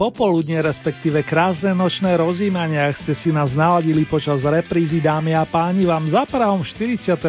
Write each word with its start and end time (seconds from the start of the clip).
Popoludne, 0.00 0.64
respektíve 0.64 1.20
krásne 1.20 1.76
nočné 1.76 2.16
rozímania, 2.16 2.88
ak 2.88 3.04
ste 3.04 3.12
si 3.12 3.28
nás 3.28 3.52
naladili 3.52 4.08
počas 4.08 4.40
reprízy, 4.40 4.96
dámy 4.96 5.36
a 5.36 5.44
páni, 5.44 5.84
vám 5.84 6.08
za 6.08 6.24
pravom 6.24 6.64
42. 6.64 7.20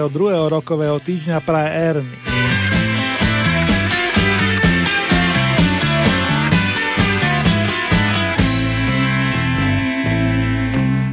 rokového 0.48 0.96
týždňa 1.04 1.44
praje 1.44 1.70
Ernie. 1.76 2.51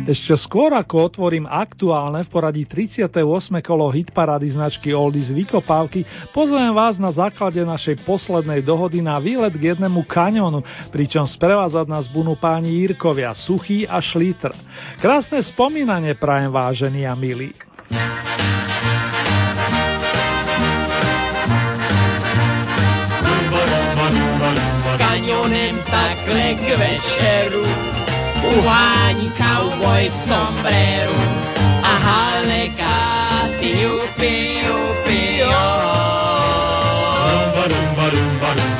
Ešte 0.08 0.40
skôr 0.40 0.72
ako 0.72 1.12
otvorím 1.12 1.44
aktuálne 1.44 2.24
v 2.24 2.32
poradí 2.32 2.64
38. 2.64 3.12
kolo 3.60 3.92
hitparády 3.92 4.56
značky 4.56 4.96
Oldies 4.96 5.28
Vykopávky, 5.28 6.32
pozvem 6.32 6.72
vás 6.72 6.96
na 6.96 7.12
základe 7.12 7.60
našej 7.60 8.08
poslednej 8.08 8.64
dohody 8.64 9.04
na 9.04 9.20
výlet 9.20 9.52
k 9.52 9.76
jednému 9.76 10.08
kanionu, 10.08 10.64
pričom 10.88 11.28
sprevázať 11.28 11.92
nás 11.92 12.08
budú 12.08 12.40
páni 12.40 12.80
Jirkovia, 12.80 13.36
Suchý 13.36 13.84
a 13.84 14.00
Šlítr. 14.00 14.48
Krásne 14.96 15.44
spomínanie 15.44 16.16
prajem 16.16 16.56
vážení 16.56 17.04
a 17.04 17.12
milí. 17.12 17.52
Kanionem 24.96 25.76
takhle 25.84 26.56
k 26.56 26.66
večeru 26.80 27.97
uhání 28.56 29.32
cowboy 29.32 30.10
v 30.10 30.28
sombreru 30.28 31.20
a 31.82 31.88
halekáty 31.88 33.80
jupi, 33.82 34.64
jupi, 34.66 35.38
jo. 35.38 35.48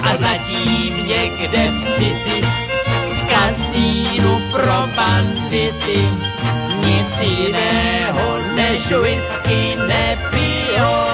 A 0.02 0.16
zatím 0.20 1.06
někde 1.06 1.70
v 1.70 1.98
city, 1.98 2.40
v 3.10 3.28
kasínu 3.28 4.42
pro 4.52 4.88
bandity, 4.96 6.08
nic 6.80 7.20
jiného 7.20 8.38
než 8.54 8.86
whisky 8.86 9.76
nepijou. 9.88 11.07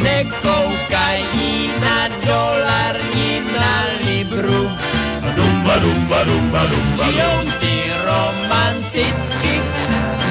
Nekoukají 0.00 1.70
na 1.80 2.08
dolar 2.24 2.96
ni 3.14 3.40
na 3.58 3.84
libru. 4.00 4.70
Rumba, 5.36 5.74
rumba, 5.76 6.22
rumba, 6.24 6.62
rumba. 6.72 7.04
Žijou 7.04 7.38
si 7.60 7.74
romanticky, 8.06 9.54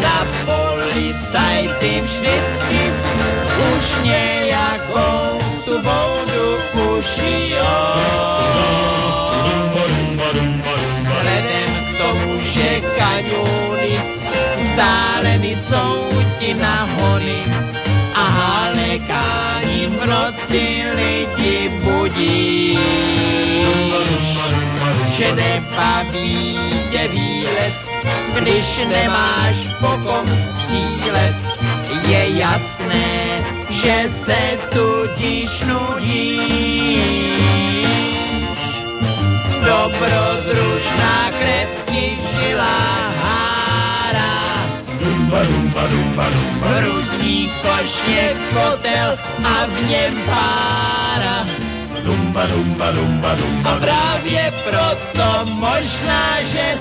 na 0.01 0.25
policajty 0.45 2.01
vždycky. 2.01 2.81
Už 3.61 3.85
nějakou 4.03 5.39
tu 5.65 5.73
vodu 5.81 6.49
ušijou. 6.73 8.01
Vzhledem 11.05 11.69
k 11.69 11.97
tomu, 11.97 12.41
že 12.53 12.81
kaňony 12.97 14.01
stále 14.73 15.39
jsou 15.69 16.09
ti 16.39 16.53
nahony, 16.53 17.43
a 18.15 18.23
halekání 18.23 19.37
v 19.37 19.40
noci 20.31 20.83
lidi 20.95 21.69
budí. 21.83 22.79
Že 25.17 25.35
nebaví 25.35 26.59
tě 26.91 27.07
výlet, 27.07 27.73
když 28.39 28.65
nemáš 28.87 29.55
pokom 29.79 30.25
přílet. 30.57 31.35
Je 32.07 32.39
jasné, 32.39 33.43
že 33.69 34.11
se 34.25 34.57
tudíž 34.69 35.49
rumba, 45.87 46.29
rumba, 46.29 46.29
rumba, 46.29 46.29
rumba. 46.29 46.67
Hrudní 46.67 47.51
koš 47.61 47.93
je 48.07 48.35
kotel 48.53 49.17
a 49.43 49.65
v 49.65 49.89
něm 49.89 50.13
pára. 50.25 51.47
Rumba, 52.05 52.45
rumba, 52.45 52.91
rumba, 52.91 53.35
rumba. 53.35 53.69
A 53.71 53.79
právě 53.79 54.53
proto 54.63 55.45
možná, 55.45 56.41
že 56.41 56.77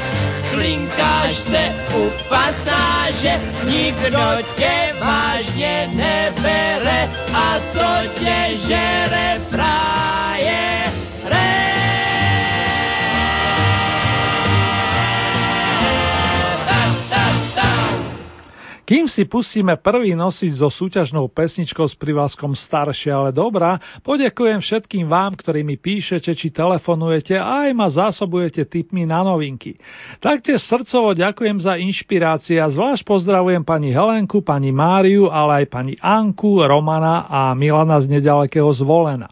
klinkáš 0.50 1.36
se 1.36 1.74
u 1.96 2.10
pasáže, 2.28 3.40
nikdo 3.64 4.36
tě 4.56 4.94
vážně 5.00 5.90
nebere 5.94 7.08
a 7.34 7.58
to 7.72 8.08
tě 8.18 8.56
žere 8.68 9.40
fráje. 9.50 9.99
Kým 18.90 19.06
si 19.06 19.22
pustíme 19.22 19.78
prvý 19.78 20.18
nosič 20.18 20.58
so 20.58 20.66
súťažnou 20.66 21.30
pesničkou 21.30 21.86
s 21.86 21.94
privlaskom 21.94 22.58
staršie, 22.58 23.14
ale 23.14 23.30
dobrá, 23.30 23.78
poďakujem 24.02 24.58
všetkým 24.58 25.06
vám, 25.06 25.38
ktorí 25.38 25.62
mi 25.62 25.78
píšete 25.78 26.34
či 26.34 26.50
telefonujete 26.50 27.38
a 27.38 27.70
aj 27.70 27.70
ma 27.70 27.86
zásobujete 27.86 28.66
tipmi 28.66 29.06
na 29.06 29.22
novinky. 29.22 29.78
Taktiež 30.18 30.66
srdcovo 30.66 31.14
ďakujem 31.14 31.62
za 31.62 31.78
inšpirácie 31.78 32.58
a 32.58 32.66
zvlášť 32.66 33.06
pozdravujem 33.06 33.62
pani 33.62 33.94
Helenku, 33.94 34.42
pani 34.42 34.74
Máriu, 34.74 35.30
ale 35.30 35.62
aj 35.62 35.66
pani 35.70 35.94
Anku, 36.02 36.58
Romana 36.58 37.30
a 37.30 37.54
Milana 37.54 38.02
z 38.02 38.10
nedalekého 38.10 38.74
zvolena. 38.74 39.30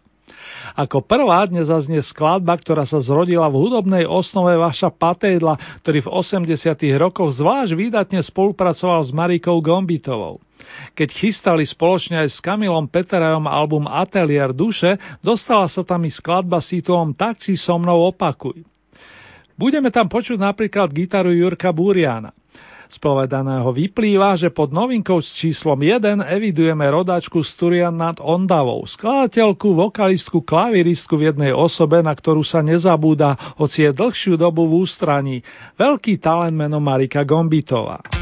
Ako 0.77 1.01
prvá 1.01 1.45
dnes 1.49 1.69
zaznie 1.71 2.03
skladba, 2.03 2.57
ktorá 2.57 2.85
sa 2.85 3.01
zrodila 3.01 3.49
v 3.49 3.59
hudobnej 3.61 4.05
osnove 4.05 4.53
Vaša 4.57 4.93
Patejdla, 4.93 5.81
ktorý 5.81 6.05
v 6.05 6.11
80 6.11 7.01
rokoch 7.01 7.33
zvlášť 7.33 7.73
výdatne 7.73 8.21
spolupracoval 8.21 9.01
s 9.05 9.13
Marikou 9.13 9.57
Gombitovou. 9.63 10.41
Keď 10.93 11.09
chystali 11.09 11.65
spoločne 11.65 12.21
aj 12.21 12.29
s 12.29 12.37
Kamilom 12.43 12.85
Peterajom 12.85 13.49
album 13.49 13.89
Atelier 13.89 14.53
duše, 14.53 14.99
dostala 15.23 15.65
sa 15.65 15.81
tam 15.81 16.05
i 16.05 16.11
skladba 16.11 16.61
s 16.61 16.75
titulom 16.75 17.15
Tak 17.15 17.41
si 17.41 17.57
so 17.57 17.79
mnou 17.79 18.11
opakuj. 18.13 18.61
Budeme 19.59 19.91
tam 19.91 20.07
počuť 20.07 20.39
napríklad 20.39 20.93
gitaru 20.95 21.35
Jurka 21.35 21.75
Buriana. 21.75 22.31
Z 22.89 22.97
povedaného 22.97 23.69
vyplýva, 23.69 24.33
že 24.33 24.49
pod 24.49 24.73
novinkou 24.73 25.21
s 25.21 25.29
číslom 25.37 25.77
1 25.77 26.25
evidujeme 26.25 26.89
rodačku 26.89 27.45
Sturian 27.45 27.93
nad 27.93 28.17
Ondavou, 28.17 28.81
skladateľku, 28.89 29.77
vokalistku, 29.77 30.41
klaviristku 30.41 31.13
v 31.13 31.29
jednej 31.29 31.53
osobe, 31.53 32.01
na 32.01 32.17
ktorú 32.17 32.41
sa 32.41 32.65
nezabúda, 32.65 33.55
hoci 33.61 33.85
je 33.85 33.93
dlhšiu 33.93 34.41
dobu 34.41 34.65
v 34.65 34.89
ústraní. 34.89 35.45
Veľký 35.77 36.17
talent 36.17 36.57
meno 36.57 36.81
Marika 36.81 37.21
Gombitová. 37.21 38.18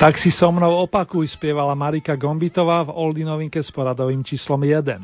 Tak 0.00 0.16
si 0.16 0.32
so 0.32 0.48
mnou 0.48 0.80
opakuj, 0.88 1.28
spievala 1.28 1.76
Marika 1.76 2.16
Gombitová 2.16 2.88
v 2.88 2.96
Oldy 2.96 3.20
novinke 3.20 3.60
s 3.60 3.68
poradovým 3.68 4.24
číslom 4.24 4.56
1. 4.64 4.96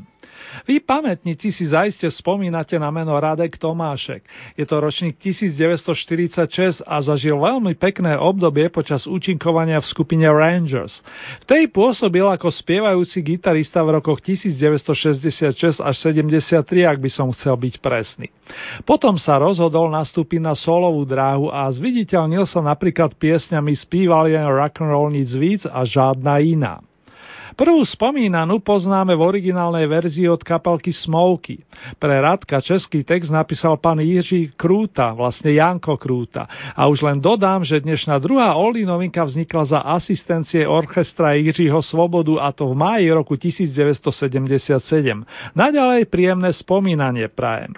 Pamätníci 0.87 1.51
si 1.51 1.67
zaiste 1.67 2.07
spomínate 2.07 2.79
na 2.79 2.95
meno 2.95 3.19
Radek 3.19 3.59
Tomášek. 3.59 4.23
Je 4.55 4.63
to 4.63 4.79
ročník 4.79 5.19
1946 5.19 6.87
a 6.87 7.03
zažil 7.03 7.35
veľmi 7.43 7.75
pekné 7.75 8.15
obdobie 8.15 8.71
počas 8.71 9.11
účinkovania 9.11 9.83
v 9.83 9.87
skupine 9.91 10.31
Rangers. 10.31 11.03
V 11.43 11.45
tej 11.51 11.75
pôsobil 11.75 12.23
ako 12.23 12.55
spievajúci 12.55 13.19
gitarista 13.27 13.83
v 13.83 13.99
rokoch 13.99 14.23
1966 14.23 15.83
až 15.83 15.95
73, 15.99 16.87
ak 16.87 17.03
by 17.03 17.11
som 17.11 17.35
chcel 17.35 17.59
byť 17.59 17.83
presný. 17.83 18.31
Potom 18.87 19.19
sa 19.19 19.43
rozhodol 19.43 19.91
nastúpiť 19.91 20.39
na 20.39 20.55
solovú 20.55 21.03
dráhu 21.03 21.51
a 21.51 21.67
zviditeľnil 21.67 22.47
sa 22.47 22.63
napríklad 22.63 23.19
piesňami 23.19 23.75
Spíval 23.75 24.31
jen 24.31 24.47
rock'n'roll 24.47 25.11
nic 25.11 25.35
víc 25.35 25.67
a 25.67 25.83
žiadna 25.83 26.39
iná. 26.47 26.79
Prvú 27.57 27.81
spomínanú 27.89 28.61
poznáme 28.61 29.17
v 29.17 29.25
originálnej 29.25 29.89
verzii 29.89 30.29
od 30.29 30.45
kapelky 30.45 30.93
Smoky. 30.93 31.65
Pre 31.97 32.13
Radka 32.13 32.61
český 32.61 33.01
text 33.01 33.33
napísal 33.33 33.81
pán 33.81 33.97
Jiří 33.97 34.53
Krúta, 34.61 35.17
vlastne 35.17 35.57
Janko 35.57 35.97
Krúta. 35.97 36.45
A 36.77 36.85
už 36.85 37.09
len 37.09 37.17
dodám, 37.17 37.65
že 37.65 37.81
dnešná 37.81 38.21
druhá 38.21 38.61
Oli 38.61 38.85
novinka 38.85 39.25
vznikla 39.25 39.65
za 39.65 39.81
asistencie 39.89 40.69
orchestra 40.69 41.33
Jiřího 41.33 41.81
Svobodu 41.81 42.37
a 42.37 42.53
to 42.53 42.69
v 42.69 42.77
máji 42.77 43.09
roku 43.09 43.41
1977. 43.41 45.25
Naďalej 45.57 46.13
príjemné 46.13 46.53
spomínanie 46.53 47.33
prajem. 47.33 47.73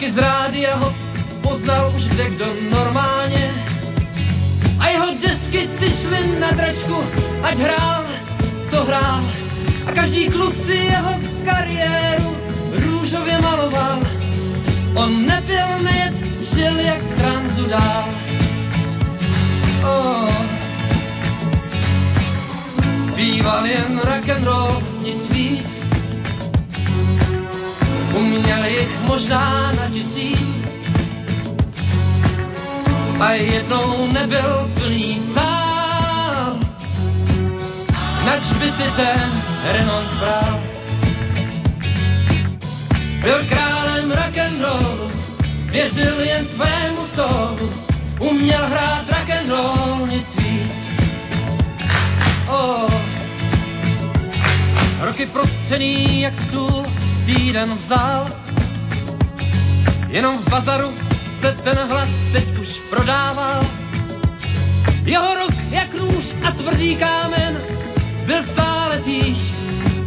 Taky 0.00 0.12
z 0.12 0.18
rádia 0.18 0.80
ho 0.80 0.88
poznal 1.44 1.92
už 1.92 2.08
kde 2.08 2.30
kdo 2.30 2.46
normálně. 2.72 3.52
A 4.80 4.88
jeho 4.88 5.06
desky 5.20 5.68
ty 5.76 5.90
šly 5.92 6.40
na 6.40 6.50
dračku, 6.50 7.04
ať 7.42 7.56
hrál, 7.58 8.04
co 8.70 8.84
hrál. 8.84 9.20
A 9.86 9.92
každý 9.92 10.28
kluk 10.32 10.54
si 10.64 10.72
jeho 10.72 11.20
kariéru 11.44 12.32
růžově 12.72 13.40
maloval. 13.40 14.00
On 14.94 15.26
nebyl 15.26 15.68
nejed, 15.84 16.14
žil 16.54 16.80
jak 16.80 17.02
transu 17.20 17.68
dál. 17.68 18.08
Oh. 19.84 20.32
Zpíval 23.12 23.66
jen 23.66 24.00
rock 24.04 24.28
and 24.28 24.44
roll, 24.44 24.82
nic 25.04 25.30
víc. 25.30 25.69
Uměl 28.50 28.64
jich 28.64 29.00
možná 29.06 29.72
na 29.72 29.88
tisíc. 29.88 30.66
A 33.20 33.32
jednou 33.32 34.12
nebyl 34.12 34.70
plný 34.74 35.22
sál. 35.34 36.58
Nač 38.24 38.42
by 38.58 38.70
si 38.70 38.90
ten 38.96 39.42
Renault 39.72 40.10
bral? 40.18 40.60
Byl 43.22 43.44
králem 43.48 44.10
rock 44.10 44.38
and 44.38 44.60
roll, 44.60 45.10
věřil 45.70 46.20
jen 46.20 46.46
svému 46.54 47.06
solu, 47.14 47.72
uměl 48.18 48.66
hrát 48.66 49.04
rock 49.08 49.30
and 49.30 49.50
roll, 49.50 50.06
nic 50.06 50.36
víc. 50.36 50.72
Oh. 52.48 52.90
Roky 55.00 55.26
prostřený 55.26 56.20
jak 56.20 56.34
stůl, 56.48 56.84
týden 57.26 57.74
vzal. 57.74 58.39
Jenom 60.10 60.38
v 60.38 60.50
bazaru 60.50 60.94
se 61.40 61.56
ten 61.64 61.78
hlas 61.88 62.08
teď 62.32 62.58
už 62.58 62.68
prodával. 62.90 63.66
Jeho 65.04 65.34
rok 65.34 65.54
jak 65.70 65.94
růž 65.94 66.24
a 66.42 66.50
tvrdý 66.50 66.96
kámen 66.96 67.60
byl 68.26 68.42
stále 68.42 68.98
týž, 68.98 69.38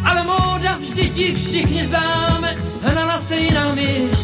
ale 0.04 0.24
móda 0.24 0.78
vždy 0.78 1.10
ti 1.10 1.34
všichni 1.36 1.88
známe, 1.88 2.56
hnala 2.84 3.22
se 3.28 3.36
jinam 3.36 3.78
již. 3.78 4.18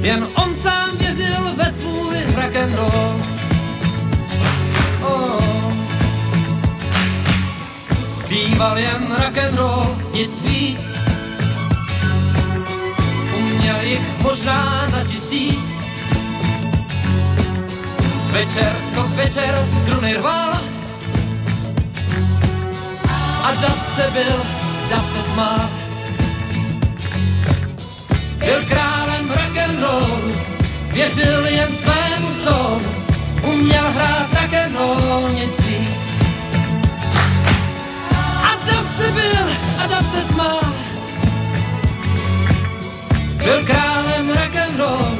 Jen 0.00 0.26
on 0.34 0.56
sám 0.62 0.96
věřil 0.98 1.54
ve 1.56 1.72
svůj 1.72 2.16
rock'n'roll. 2.34 3.32
zpíval 8.24 8.78
jen 8.78 9.16
rock'n'roll, 9.18 9.96
nic 10.12 10.30
víc. 10.42 10.91
Jich 13.82 14.22
možná 14.22 14.86
na 14.92 15.04
tisíc. 15.04 15.58
Večer 18.30 18.76
co 18.94 19.02
večer 19.02 19.66
struny 19.82 20.14
rval 20.14 20.60
a 23.42 23.52
dav 23.62 23.80
se 23.96 24.10
byl, 24.12 24.42
dav 24.90 25.06
se 25.06 25.22
tmál. 25.32 25.68
Byl 28.38 28.64
králem 28.68 29.30
rock'n'roll, 29.30 30.32
věřil 30.92 31.46
jen 31.46 31.76
svému 31.82 32.28
soulu, 32.44 32.80
uměl 33.42 33.90
hrát 33.90 34.28
rock'n'roll, 34.34 35.28
nic 35.28 35.62
se 39.02 39.12
byl 39.12 39.46
a 39.78 39.88
tam 39.88 40.04
se 40.12 40.32
smál. 40.32 40.81
Byl 43.42 43.64
králem 43.66 44.28
rock'n'roll, 44.28 45.18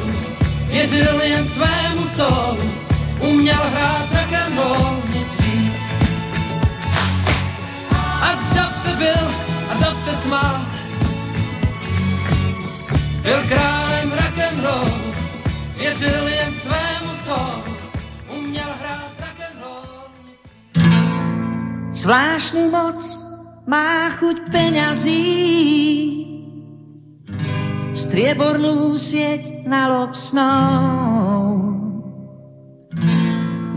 věřil 0.67 1.21
jen 1.21 1.47
svému 1.47 2.07
solu, 2.15 2.71
uměl 3.19 3.63
hrát 3.63 4.07
rock'n'roll, 4.11 5.03
nic 5.13 5.27
víc. 5.39 5.73
A 7.91 8.39
se 8.83 8.95
byl 8.95 9.27
a 9.69 9.95
se 10.05 10.21
smál. 10.21 10.65
Byl 13.21 13.47
králem 13.47 14.11
rock'n'roll, 14.11 14.91
věřil 15.77 16.27
jen 16.27 16.53
svému 16.61 17.13
solu, 17.25 17.75
uměl 18.37 18.69
hrát 18.79 19.11
rock'n'roll, 19.19 20.07
Zvláštnu 21.91 22.71
moc 22.71 23.19
má 23.67 24.09
chuť 24.09 24.37
peňazí. 24.51 26.22
Striebornú 27.93 28.97
sieť 28.97 29.69
na 29.69 29.85
lob 29.85 30.17
snou. 30.17 31.61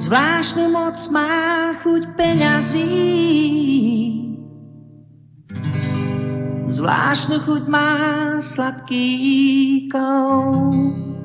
Zvláštnu 0.00 0.72
moc 0.72 0.96
má 1.12 1.76
chuť 1.84 2.02
peňazí. 2.16 2.92
Zvláštnu 6.72 7.36
chuť 7.44 7.64
má 7.68 7.92
sladký 8.56 9.08
kout. 9.92 11.15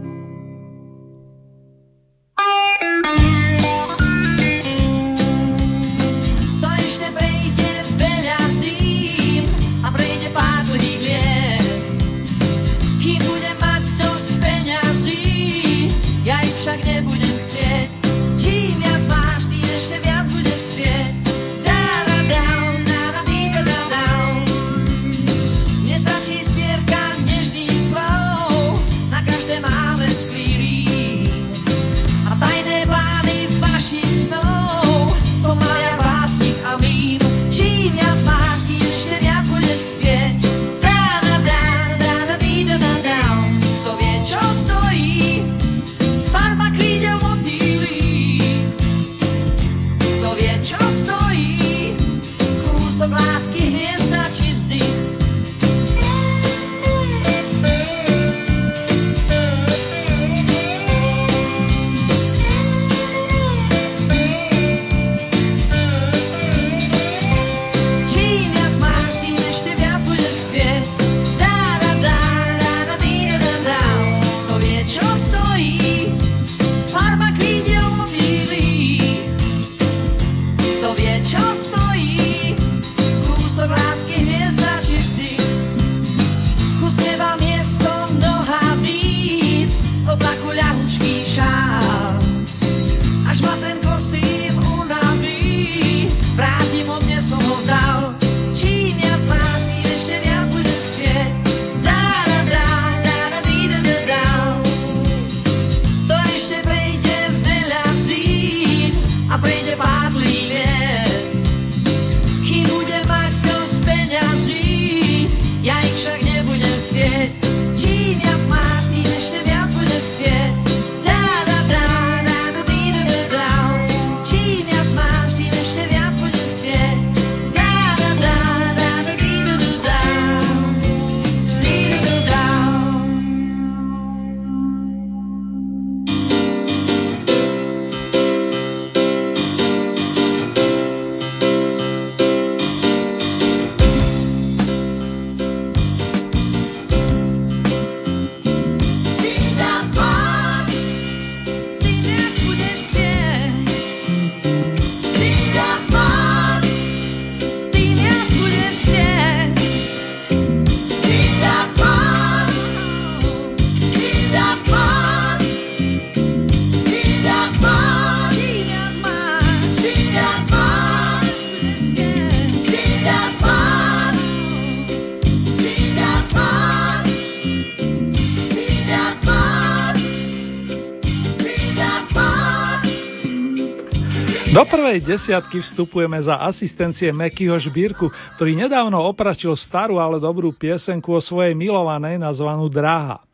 Desiatky 185.02 185.60
vstupujeme 185.66 186.22
za 186.22 186.38
asistencie 186.40 187.10
Mekyho 187.10 187.58
Žbírku, 187.58 188.08
ktorý 188.38 188.54
nedávno 188.56 189.02
opračil 189.02 189.58
starú, 189.58 189.98
ale 189.98 190.22
dobrú 190.22 190.54
piesenku 190.54 191.12
o 191.12 191.20
svojej 191.20 191.58
milovanej 191.58 192.22
nazvanú 192.22 192.70
Dráha. 192.70 193.26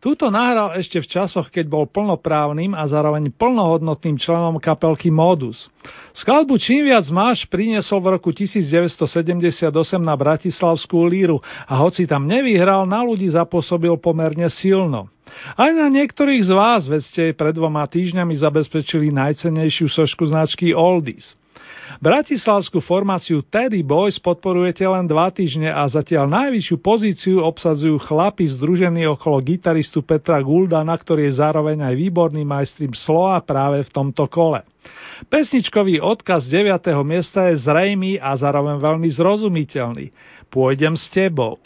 Túto 0.00 0.32
nahral 0.32 0.80
ešte 0.80 0.96
v 0.96 1.12
časoch, 1.12 1.52
keď 1.52 1.68
bol 1.68 1.84
plnoprávnym 1.84 2.72
a 2.72 2.88
zároveň 2.88 3.28
plnohodnotným 3.36 4.16
členom 4.16 4.56
kapelky 4.56 5.12
Modus. 5.12 5.68
Skladbu 6.16 6.56
Čím 6.56 6.88
viac 6.88 7.04
máš 7.12 7.44
priniesol 7.44 8.00
v 8.00 8.16
roku 8.16 8.32
1978 8.32 9.68
na 10.00 10.16
Bratislavskú 10.16 11.04
líru 11.04 11.44
a 11.68 11.76
hoci 11.84 12.08
tam 12.08 12.24
nevyhral, 12.24 12.88
na 12.88 13.04
ľudí 13.04 13.28
zapôsobil 13.28 13.92
pomerne 14.00 14.48
silno. 14.48 15.12
Aj 15.52 15.68
na 15.68 15.92
niektorých 15.92 16.48
z 16.48 16.52
vás, 16.56 16.88
veď 16.88 17.02
ste 17.04 17.22
pred 17.36 17.52
dvoma 17.52 17.84
týždňami 17.84 18.32
zabezpečili 18.40 19.12
najcenejšiu 19.12 19.84
sošku 19.84 20.24
značky 20.32 20.72
Oldies. 20.72 21.36
Bratislavskú 21.98 22.78
formáciu 22.78 23.42
Teddy 23.42 23.82
Boys 23.82 24.22
podporujete 24.22 24.86
len 24.86 25.10
dva 25.10 25.34
týždne 25.34 25.74
a 25.74 25.82
zatiaľ 25.90 26.30
najvyššiu 26.30 26.76
pozíciu 26.78 27.36
obsadzujú 27.42 27.98
chlapi 28.06 28.46
združení 28.46 29.10
okolo 29.10 29.42
gitaristu 29.42 30.06
Petra 30.06 30.38
Guldana, 30.38 30.94
ktorý 30.94 31.26
je 31.26 31.42
zároveň 31.42 31.90
aj 31.90 31.94
výborný 31.98 32.46
majstrim 32.46 32.94
slova 32.94 33.42
práve 33.42 33.82
v 33.82 33.90
tomto 33.90 34.30
kole. 34.30 34.62
Pesničkový 35.26 36.00
odkaz 36.00 36.48
9. 36.48 36.94
miesta 37.04 37.50
je 37.50 37.60
zrejmý 37.60 38.16
a 38.16 38.32
zároveň 38.38 38.80
veľmi 38.80 39.08
zrozumiteľný. 39.10 40.14
Pôjdem 40.48 40.96
s 40.96 41.10
tebou. 41.12 41.60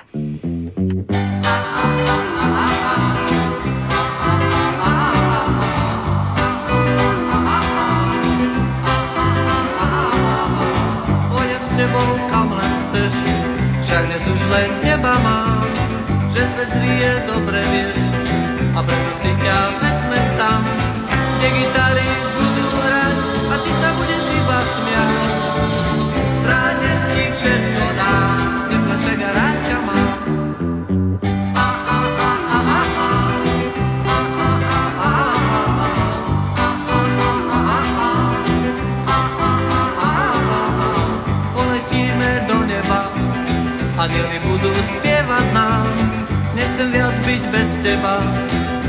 Teba 47.85 48.17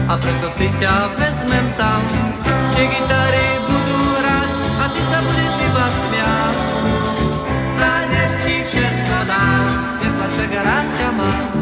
a 0.08 0.14
preto 0.16 0.48
si 0.56 0.72
ťa 0.80 1.20
vezmem 1.20 1.68
tam, 1.76 2.00
kde 2.72 2.84
gitary 2.88 3.48
budú 3.68 4.00
hrať 4.16 4.52
a 4.80 4.84
ty 4.88 5.02
sa 5.12 5.20
budeš 5.20 5.54
iba 5.60 5.86
smiať. 5.92 6.58
Práve 7.76 8.22
ti 8.48 8.56
všetko 8.72 9.18
dám, 9.28 9.66
neplaček 10.00 10.52
rád 10.56 10.88
ťa 10.96 11.10
mám. 11.12 11.55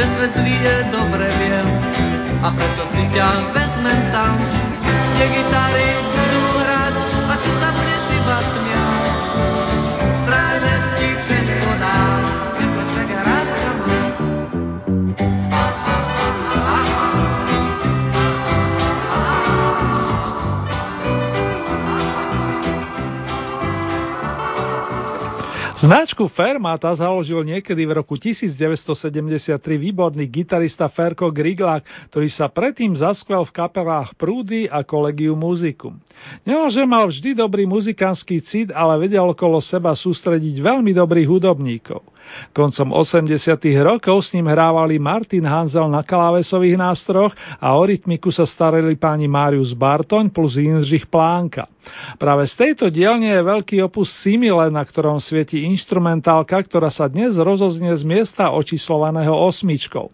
Že 0.00 0.08
svet 0.16 0.32
je 0.40 0.76
dobre 0.88 1.28
viem. 1.36 1.68
A 2.40 2.48
preto 2.56 2.88
si 2.88 3.04
ťa 3.12 3.52
vezmem 3.52 4.00
tam, 4.16 4.32
kde 5.12 5.24
gitary 5.28 6.19
Značku 25.80 26.28
Fermata 26.28 26.92
založil 26.92 27.40
niekedy 27.40 27.88
v 27.88 28.04
roku 28.04 28.12
1973 28.20 29.56
výborný 29.80 30.28
gitarista 30.28 30.84
Ferko 30.92 31.32
Griglák, 31.32 31.80
ktorý 32.12 32.28
sa 32.28 32.52
predtým 32.52 32.92
zaskvel 32.92 33.48
v 33.48 33.56
kapelách 33.56 34.12
Prúdy 34.20 34.68
a 34.68 34.84
Kolegiu 34.84 35.32
muziku. 35.32 35.96
Nielenže 36.44 36.84
mal 36.84 37.08
vždy 37.08 37.32
dobrý 37.32 37.64
muzikantský 37.64 38.44
cit, 38.44 38.68
ale 38.76 39.08
vedel 39.08 39.24
okolo 39.24 39.56
seba 39.64 39.96
sústrediť 39.96 40.60
veľmi 40.60 40.92
dobrých 40.92 41.24
hudobníkov. 41.24 42.04
Koncom 42.50 42.92
80. 42.92 43.58
rokov 43.80 44.26
s 44.26 44.34
ním 44.34 44.50
hrávali 44.50 44.98
Martin 44.98 45.46
Hanzel 45.46 45.86
na 45.86 46.02
klávesových 46.02 46.76
nástroch 46.76 47.32
a 47.58 47.74
o 47.74 47.82
rytmiku 47.82 48.32
sa 48.34 48.46
starali 48.46 48.96
páni 48.98 49.30
Marius 49.30 49.74
Bartoň 49.76 50.30
plus 50.30 50.58
Jindřich 50.58 51.06
Plánka. 51.06 51.66
Práve 52.18 52.46
z 52.46 52.54
tejto 52.56 52.92
dielne 52.92 53.32
je 53.32 53.42
veľký 53.42 53.76
opus 53.82 54.12
Simile, 54.22 54.68
na 54.68 54.82
ktorom 54.84 55.18
svieti 55.18 55.64
instrumentálka, 55.64 56.60
ktorá 56.60 56.92
sa 56.92 57.08
dnes 57.10 57.38
rozoznie 57.38 57.94
z 57.96 58.04
miesta 58.06 58.52
očíslovaného 58.52 59.32
osmičkou. 59.32 60.12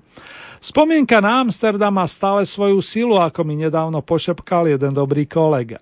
Spomienka 0.57 1.21
na 1.21 1.45
Amsterdam 1.45 1.93
má 1.93 2.09
stále 2.09 2.49
svoju 2.49 2.81
silu, 2.81 3.21
ako 3.21 3.45
mi 3.45 3.61
nedávno 3.61 4.01
pošepkal 4.01 4.73
jeden 4.73 4.91
dobrý 4.91 5.29
kolega. 5.29 5.79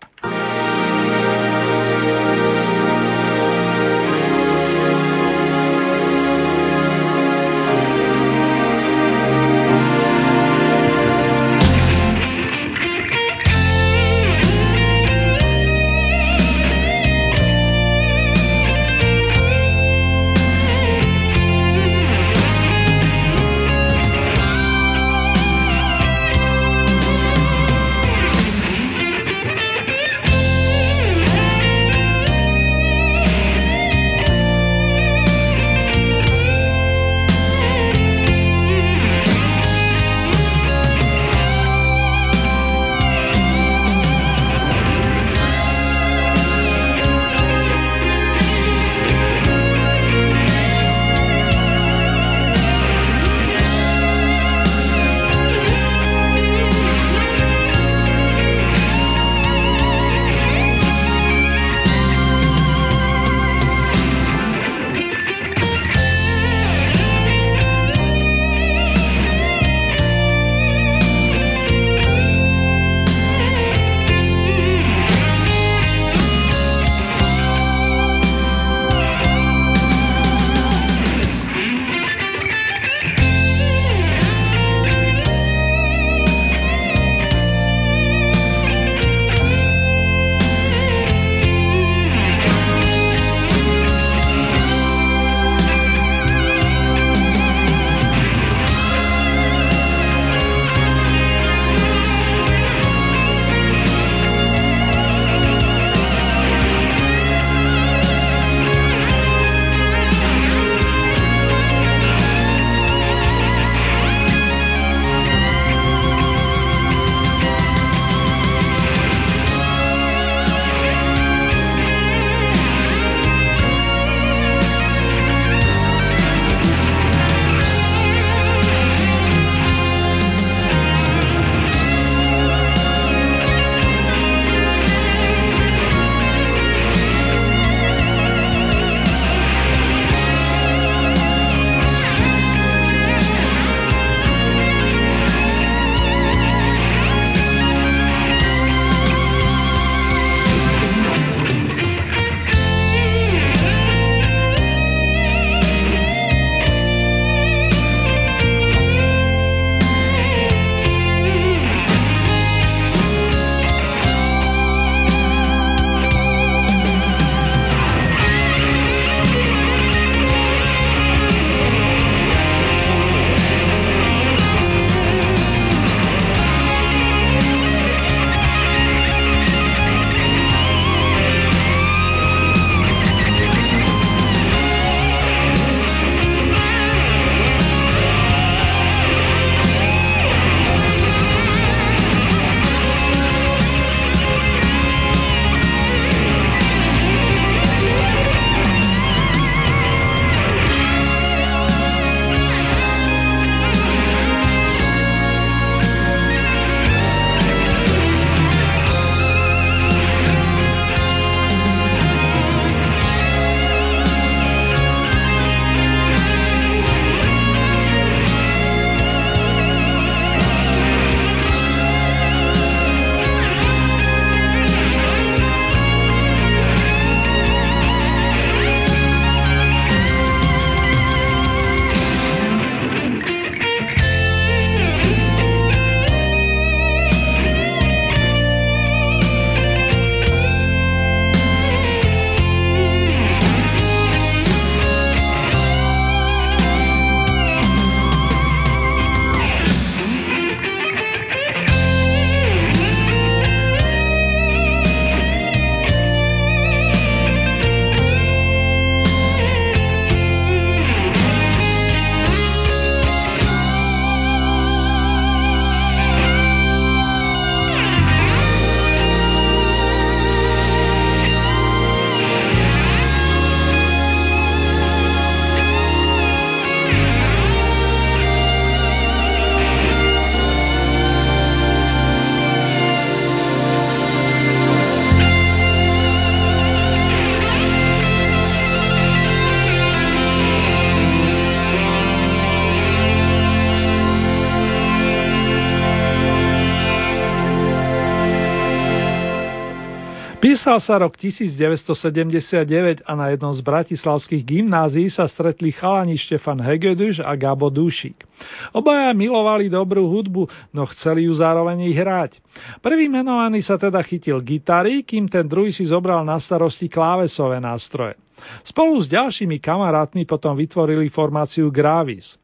Písal 300.74 300.98
sa 300.98 301.06
rok 301.06 301.14
1979 301.14 303.06
a 303.06 303.12
na 303.14 303.30
jednom 303.30 303.54
z 303.54 303.62
bratislavských 303.62 304.42
gymnázií 304.42 305.06
sa 305.06 305.30
stretli 305.30 305.70
chalani 305.70 306.18
Štefan 306.18 306.58
Hegeduš 306.58 307.22
a 307.22 307.30
Gabo 307.38 307.70
Dušik. 307.70 308.26
Obaja 308.74 309.14
milovali 309.14 309.70
dobrú 309.70 310.10
hudbu, 310.10 310.50
no 310.74 310.82
chceli 310.90 311.30
ju 311.30 311.32
zároveň 311.38 311.78
hrať. 311.94 312.42
Prvý 312.82 313.06
menovaný 313.06 313.62
sa 313.62 313.78
teda 313.78 314.02
chytil 314.02 314.42
gitary, 314.42 315.06
kým 315.06 315.30
ten 315.30 315.46
druhý 315.46 315.70
si 315.70 315.86
zobral 315.86 316.26
na 316.26 316.42
starosti 316.42 316.90
klávesové 316.90 317.62
nástroje. 317.62 318.18
Spolu 318.66 318.98
s 318.98 319.06
ďalšími 319.06 319.62
kamarátmi 319.62 320.26
potom 320.26 320.58
vytvorili 320.58 321.06
formáciu 321.06 321.70
Gravis. 321.70 322.34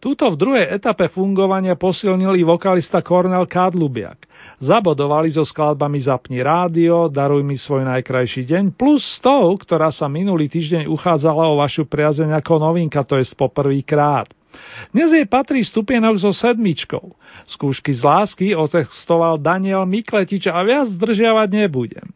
Túto 0.00 0.32
v 0.32 0.40
druhej 0.40 0.66
etape 0.80 1.12
fungovania 1.12 1.76
posilnili 1.76 2.40
vokalista 2.40 3.04
Kornel 3.04 3.44
Kadlubiak. 3.44 4.24
Zabodovali 4.56 5.28
so 5.28 5.44
skladbami 5.44 6.00
Zapni 6.00 6.40
rádio, 6.40 7.12
Daruj 7.12 7.44
mi 7.44 7.60
svoj 7.60 7.84
najkrajší 7.84 8.48
deň, 8.48 8.64
plus 8.80 9.04
s 9.04 9.20
tou, 9.20 9.52
ktorá 9.60 9.92
sa 9.92 10.08
minulý 10.08 10.48
týždeň 10.48 10.88
uchádzala 10.88 11.52
o 11.52 11.60
vašu 11.60 11.84
priazeň 11.84 12.32
ako 12.40 12.64
novinka, 12.64 13.04
to 13.04 13.20
je 13.20 13.28
poprvýkrát. 13.36 14.32
Dnes 14.88 15.12
jej 15.12 15.28
patrí 15.28 15.60
stupienok 15.60 16.16
so 16.16 16.32
sedmičkou. 16.32 17.12
Skúšky 17.44 17.92
z 17.92 18.00
lásky 18.00 18.46
otextoval 18.56 19.36
Daniel 19.36 19.84
Mikletič 19.84 20.48
a 20.48 20.64
viac 20.64 20.88
zdržiavať 20.96 21.48
nebudem. 21.52 22.08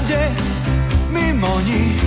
Všade 0.00 0.34
mimo 1.12 1.60
nich. 1.60 1.99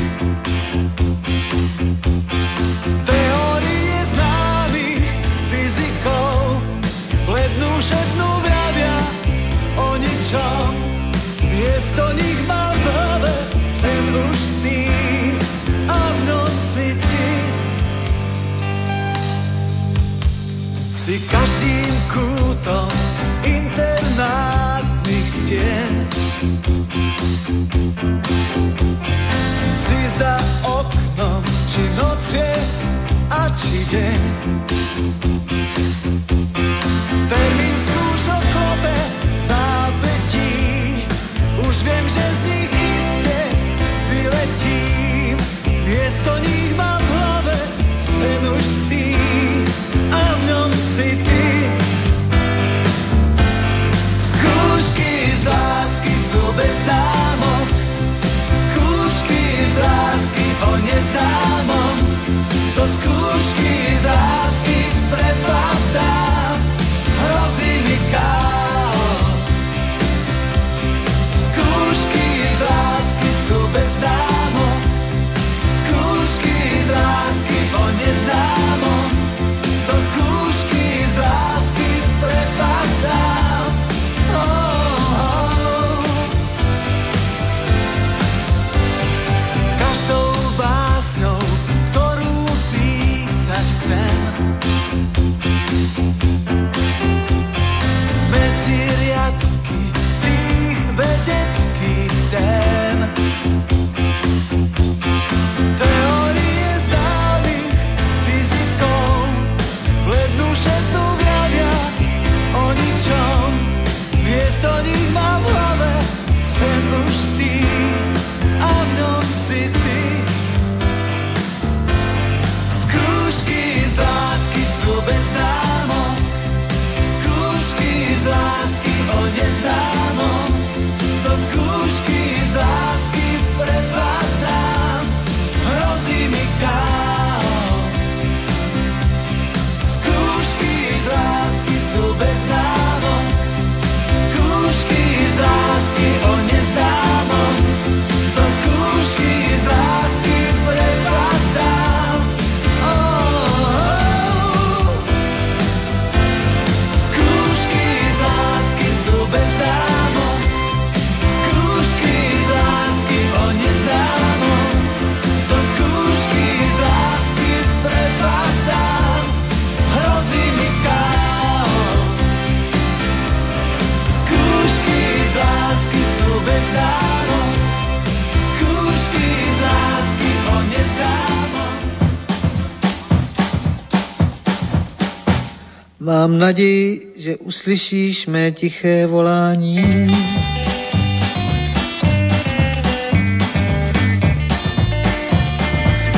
Mám 186.24 186.40
naději, 186.40 187.02
že 187.16 187.38
uslyšíš 187.38 188.28
mé 188.28 188.52
tiché 188.52 189.08
volání. 189.08 190.08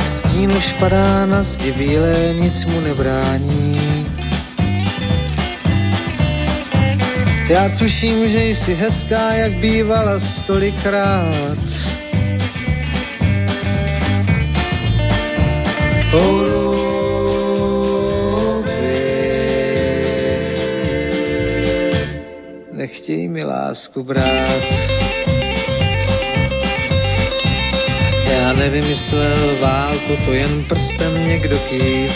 Stín 0.06 0.50
už 0.56 0.72
padá 0.78 1.26
na 1.26 1.42
zdi 1.42 1.72
bílé, 1.72 2.34
nic 2.40 2.64
mu 2.64 2.80
nebrání. 2.80 4.06
Já 7.48 7.68
tuším, 7.78 8.28
že 8.28 8.44
jsi 8.44 8.74
hezká, 8.74 9.32
jak 9.32 9.52
bývala 9.52 10.20
stolikrát. 10.20 11.58
Nechtěj 22.86 23.28
mi 23.28 23.44
lásku 23.44 24.02
brát. 24.02 24.62
Já 28.30 28.52
nevymyslel 28.52 29.56
válku, 29.60 30.16
to 30.24 30.32
jen 30.32 30.64
prstem 30.64 31.28
někdo 31.28 31.58
kýv. 31.58 32.10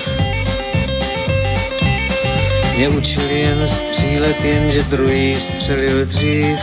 Mě 2.76 2.88
učil 2.88 3.30
jen 3.30 3.68
střílet, 3.68 4.44
jenže 4.44 4.82
druhý 4.82 5.40
střelil 5.40 6.06
dřív. 6.06 6.58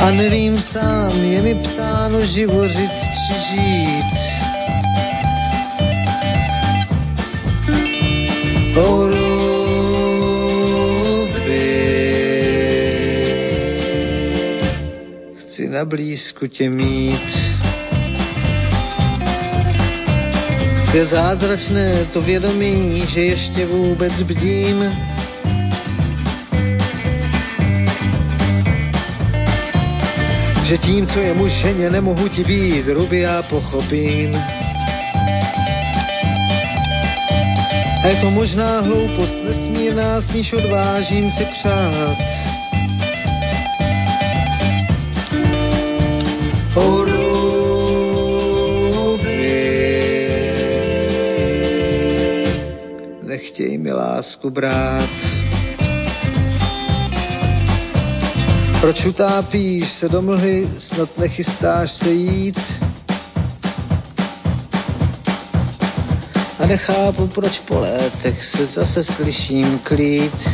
A 0.00 0.10
nevím 0.10 0.60
sám, 0.60 1.12
je 1.24 1.42
mi 1.42 1.54
psáno 1.54 2.26
živořit 2.26 2.92
či 3.26 3.34
žít. 3.50 4.12
O 8.76 9.01
na 15.82 15.86
blízku 15.86 16.46
tě 16.46 16.70
mít. 16.70 17.30
Je 20.94 21.06
zázračné 21.06 22.06
to 22.12 22.22
vědomí, 22.22 23.02
že 23.06 23.20
ještě 23.20 23.66
vůbec 23.66 24.12
bdím. 24.22 24.78
Že 30.64 30.78
tím, 30.78 31.06
co 31.06 31.18
je 31.18 31.34
mušeně, 31.34 31.90
nemohu 31.90 32.28
ti 32.28 32.44
být, 32.44 32.86
ruby 32.86 33.20
já 33.20 33.42
pochopím. 33.42 34.36
A 38.02 38.06
je 38.06 38.16
to 38.20 38.30
možná 38.30 38.80
hloupost 38.80 39.38
nesmírná, 39.44 40.20
s 40.20 40.32
níž 40.32 40.52
odvážím 40.52 41.30
si 41.30 41.44
přát. 41.44 42.41
Nechtěj 53.52 53.78
mi 53.78 53.92
lásku 53.92 54.50
brát. 54.50 55.10
Proč 58.80 59.04
utápíš 59.04 59.92
se 59.92 60.08
do 60.08 60.22
mlhy, 60.22 60.68
snad 60.78 61.18
nechystáš 61.18 61.90
se 61.90 62.10
jít? 62.10 62.60
A 66.58 66.66
nechápu, 66.66 67.26
proč 67.26 67.58
po 67.58 67.80
létech 67.80 68.44
se 68.44 68.66
zase 68.66 69.04
slyším 69.04 69.78
klít. 69.78 70.48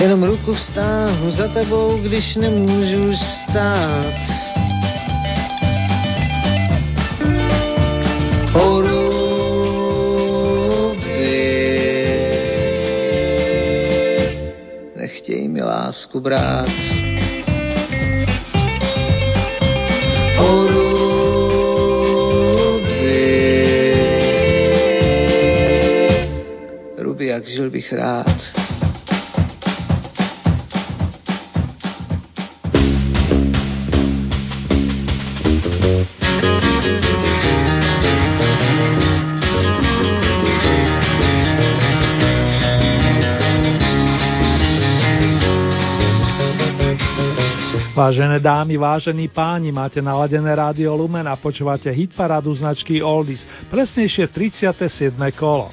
Jenom 0.00 0.24
ruku 0.44 0.56
vstáhnu 0.56 1.30
za 1.30 1.48
tebou, 1.48 1.96
když 1.96 2.36
nemůžu 2.36 3.08
už 3.08 3.16
vstát. 3.16 4.14
Horu 8.52 9.14
nechtěj 14.96 15.48
mi 15.48 15.62
lásku 15.62 16.20
brát. 16.20 16.68
O 20.40 20.66
Ruby, 26.98 27.26
jak 27.26 27.46
žil 27.46 27.70
bych 27.70 27.92
rád. 27.92 28.63
Vážené 47.94 48.42
dámy, 48.42 48.74
vážení 48.74 49.30
páni, 49.30 49.70
máte 49.70 50.02
naladené 50.02 50.50
rádio 50.50 50.98
Lumen 50.98 51.30
a 51.30 51.38
počúvate 51.38 51.94
hitparádu 51.94 52.50
značky 52.50 52.98
Oldies, 52.98 53.46
presnejšie 53.70 54.26
37. 54.34 55.14
kolo. 55.38 55.70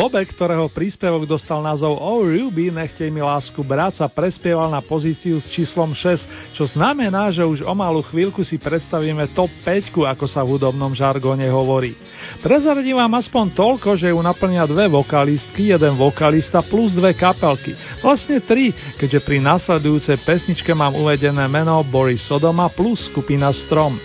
Bobek, 0.00 0.32
ktorého 0.32 0.72
príspevok 0.72 1.28
dostal 1.28 1.60
názov 1.60 2.00
Oh 2.00 2.24
Ruby, 2.24 2.72
nechtej 2.72 3.12
mi 3.12 3.20
lásku 3.20 3.60
brať, 3.60 4.00
sa 4.00 4.08
prespieval 4.08 4.72
na 4.72 4.80
pozíciu 4.80 5.44
s 5.44 5.52
číslom 5.52 5.92
6, 5.92 6.56
čo 6.56 6.64
znamená, 6.72 7.28
že 7.28 7.44
už 7.44 7.60
o 7.60 7.74
malú 7.76 8.00
chvíľku 8.08 8.40
si 8.40 8.56
predstavíme 8.56 9.28
top 9.36 9.52
5, 9.60 9.92
ako 10.08 10.24
sa 10.24 10.40
v 10.40 10.56
hudobnom 10.56 10.96
žargone 10.96 11.44
hovorí. 11.52 12.00
Prezradím 12.40 12.96
vám 12.96 13.20
aspoň 13.20 13.52
toľko, 13.52 14.00
že 14.00 14.08
ju 14.08 14.16
naplňa 14.16 14.64
dve 14.72 14.88
vokalistky, 14.88 15.68
jeden 15.68 15.92
vokalista 16.00 16.64
plus 16.64 16.96
dve 16.96 17.12
kapelky. 17.12 17.76
Vlastne 18.00 18.40
tri, 18.40 18.72
keďže 18.96 19.20
pri 19.20 19.44
nasledujúcej 19.44 20.16
pesničke 20.24 20.72
mám 20.72 20.96
uvedené 20.96 21.44
meno 21.44 21.76
Boris 21.84 22.24
Sodoma 22.24 22.72
plus 22.72 23.04
skupina 23.12 23.52
Strom. 23.52 24.00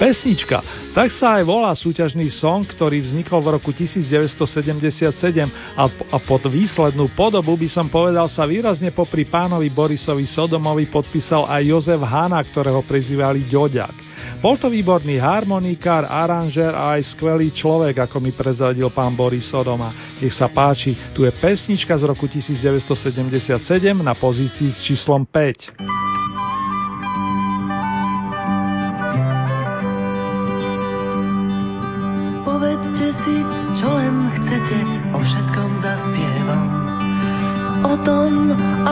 Pesnička, 0.00 0.64
tak 0.96 1.12
sa 1.12 1.36
aj 1.36 1.44
volá 1.44 1.76
súťažný 1.76 2.32
song, 2.32 2.64
ktorý 2.64 3.04
vznikol 3.04 3.44
v 3.44 3.60
roku 3.60 3.68
1977 3.68 5.12
a, 5.76 5.84
a 5.92 6.16
pod 6.24 6.48
výslednú 6.48 7.12
podobu 7.12 7.52
by 7.52 7.68
som 7.68 7.84
povedal 7.84 8.24
sa 8.32 8.48
výrazne 8.48 8.96
popri 8.96 9.28
pánovi 9.28 9.68
Borisovi 9.68 10.24
Sodomovi 10.24 10.88
podpísal 10.88 11.44
aj 11.44 11.68
Jozef 11.68 12.00
Hana, 12.00 12.40
ktorého 12.40 12.80
prezývali 12.88 13.44
Ďoďak. 13.52 13.92
Bol 14.40 14.56
to 14.56 14.72
výborný 14.72 15.20
harmonikár, 15.20 16.08
aranžér 16.08 16.72
a 16.72 16.96
aj 16.96 17.12
skvelý 17.12 17.52
človek, 17.52 18.00
ako 18.00 18.24
mi 18.24 18.32
prezradil 18.32 18.88
pán 18.88 19.12
Boris 19.12 19.52
Sodoma. 19.52 20.16
Nech 20.16 20.32
sa 20.32 20.48
páči, 20.48 20.96
tu 21.12 21.28
je 21.28 21.32
pesnička 21.36 21.92
z 21.92 22.08
roku 22.08 22.24
1977 22.24 23.52
na 24.00 24.16
pozícii 24.16 24.72
s 24.72 24.80
číslom 24.80 25.28
5. 25.28 26.19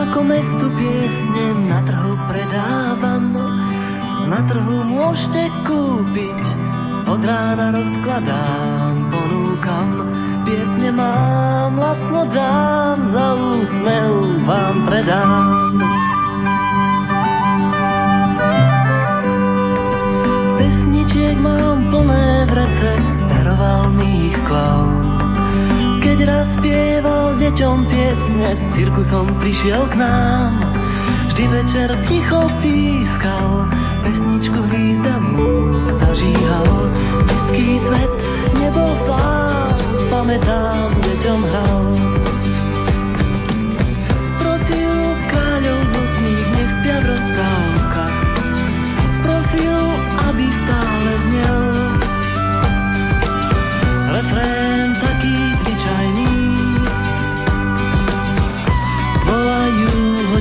ako 0.09 0.25
mestu 0.25 0.73
piesne 0.73 1.69
na 1.69 1.85
trhu 1.85 2.17
predávam. 2.33 3.29
Na 4.25 4.41
trhu 4.49 4.81
môžete 4.89 5.53
kúpiť, 5.69 6.41
od 7.13 7.21
rána 7.21 7.77
rozkladám, 7.77 9.13
ponúkam. 9.13 9.89
Piesne 10.49 10.97
mám, 10.97 11.77
lacno 11.77 12.25
dám, 12.33 12.99
za 13.13 13.27
úsmev 13.37 14.13
vám 14.49 14.77
predám. 14.89 15.98
Spieval 26.69 27.33
deťom 27.41 27.77
piesne, 27.89 28.49
s 28.53 28.63
cirkusom 28.77 29.41
prišiel 29.41 29.89
k 29.89 30.05
nám. 30.05 30.53
Vždy 31.33 31.45
večer 31.49 31.89
ticho 32.05 32.45
pískal, 32.61 33.65
pesničku 34.05 34.61
významnú 34.69 35.53
zažíhal. 35.97 36.69
Blízký 37.25 37.81
svet 37.89 38.13
nebol 38.61 38.93
sám, 39.09 39.81
pamätám, 40.13 40.93
deťom 41.01 41.41
hral. 41.41 42.08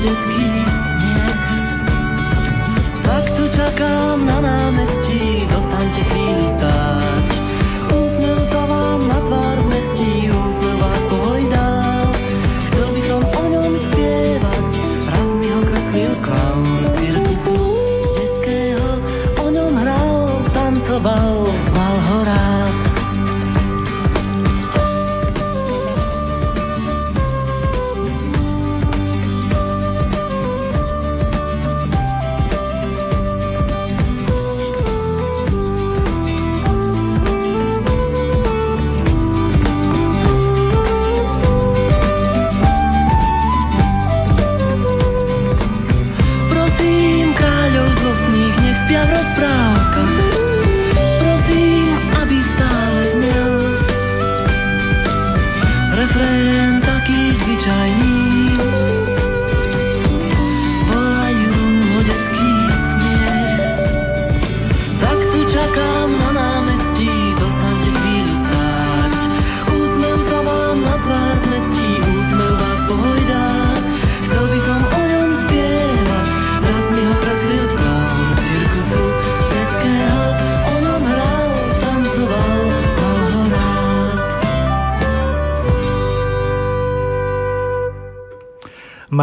this 0.07 0.36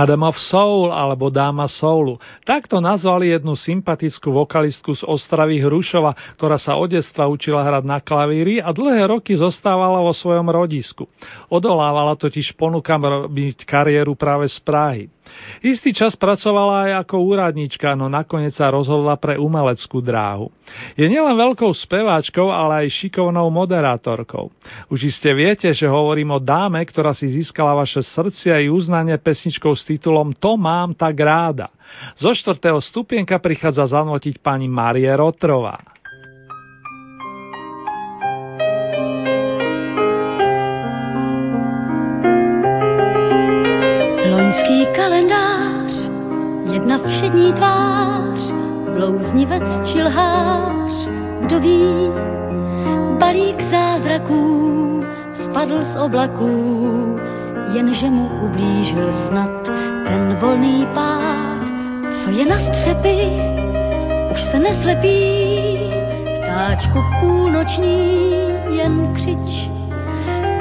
Madam 0.05 0.29
of 0.29 0.37
Soul 0.37 0.93
alebo 0.93 1.33
Dáma 1.33 1.65
Soulu. 1.65 2.21
Takto 2.45 2.77
nazvali 2.77 3.33
jednu 3.33 3.57
sympatickú 3.57 4.37
vokalistku 4.37 4.93
z 4.93 5.01
Ostravy 5.09 5.65
Hrušova, 5.65 6.37
ktorá 6.37 6.61
sa 6.61 6.77
od 6.77 6.93
detstva 6.93 7.25
učila 7.25 7.65
hrať 7.65 7.89
na 7.89 8.05
klavíri 8.05 8.61
a 8.61 8.69
dlhé 8.69 9.09
roky 9.09 9.33
zostávala 9.33 10.05
vo 10.05 10.13
svojom 10.13 10.45
rodisku. 10.53 11.09
Odolávala 11.49 12.21
totiž 12.21 12.53
ponukam 12.53 13.01
robiť 13.01 13.65
kariéru 13.65 14.13
práve 14.13 14.45
z 14.45 14.61
Prahy. 14.61 15.09
Istý 15.65 15.97
čas 15.97 16.13
pracovala 16.19 16.91
aj 16.91 16.93
ako 17.07 17.17
úradnička, 17.25 17.97
no 17.97 18.11
nakoniec 18.11 18.53
sa 18.53 18.69
rozhodla 18.69 19.17
pre 19.17 19.41
umeleckú 19.41 20.05
dráhu. 20.05 20.53
Je 20.99 21.07
nielen 21.09 21.33
veľkou 21.37 21.73
speváčkou, 21.73 22.53
ale 22.53 22.85
aj 22.85 22.97
šikovnou 23.01 23.49
moderátorkou. 23.49 24.53
Už 24.93 25.09
iste 25.09 25.31
viete, 25.33 25.73
že 25.73 25.89
hovorím 25.89 26.37
o 26.37 26.41
dáme, 26.43 26.83
ktorá 26.85 27.17
si 27.17 27.31
získala 27.31 27.73
vaše 27.73 28.05
srdcia 28.05 28.61
i 28.61 28.69
uznanie 28.69 29.17
pesničkou 29.17 29.73
s 29.73 29.87
titulom 29.89 30.37
To 30.37 30.59
mám 30.59 30.93
tak 30.93 31.17
ráda. 31.17 31.71
Zo 32.19 32.35
štvrtého 32.35 32.81
stupienka 32.83 33.39
prichádza 33.39 34.01
zanotiť 34.01 34.43
pani 34.43 34.67
Marie 34.67 35.11
Rotrová. 35.15 35.94
Všední 47.35 47.53
tvář, 47.53 48.55
blouznivec 48.95 49.63
či 49.85 50.03
lhář, 50.03 51.09
kdo 51.41 51.61
ví, 51.61 52.11
balík 53.19 53.63
zázraků 53.71 55.05
spadl 55.45 55.85
z 55.85 56.01
oblaků, 56.05 57.17
jenže 57.73 58.11
mu 58.11 58.31
ublížil 58.43 59.13
snad 59.29 59.51
ten 60.07 60.37
volný 60.41 60.87
pád, 60.95 61.59
co 62.25 62.31
je 62.31 62.47
na 62.47 62.59
střepy, 62.59 63.17
už 64.33 64.41
se 64.51 64.59
neslepí, 64.59 65.79
vtáčku 66.37 66.99
půlnoční 67.21 68.31
jen 68.71 69.15
křič, 69.15 69.71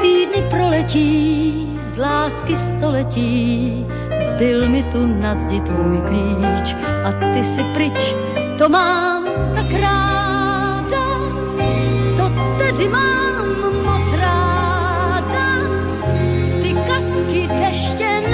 týdny 0.01 0.49
proletí, 0.49 1.79
z 1.95 1.97
lásky 1.97 2.57
století, 2.77 3.85
zbyl 4.33 4.69
mi 4.69 4.83
tu 4.83 5.05
na 5.05 5.35
zdi 5.35 5.61
tvůj 5.61 5.97
klíč. 6.07 6.75
A 7.05 7.11
ty 7.11 7.43
si 7.43 7.63
pryč, 7.73 8.15
to 8.57 8.69
mám 8.69 9.23
tak 9.53 9.71
ráda, 9.81 11.05
to 12.17 12.25
tedy 12.57 12.87
mám 12.89 13.47
moc 13.83 14.19
ráda, 14.19 15.47
ty 16.61 16.73
kapky 16.73 17.47
deště 17.47 18.32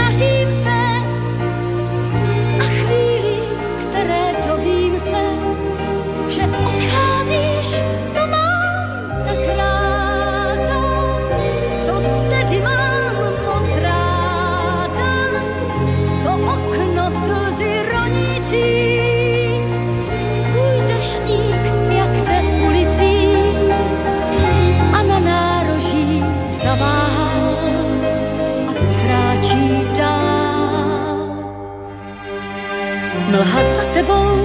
tebou, 33.93 34.35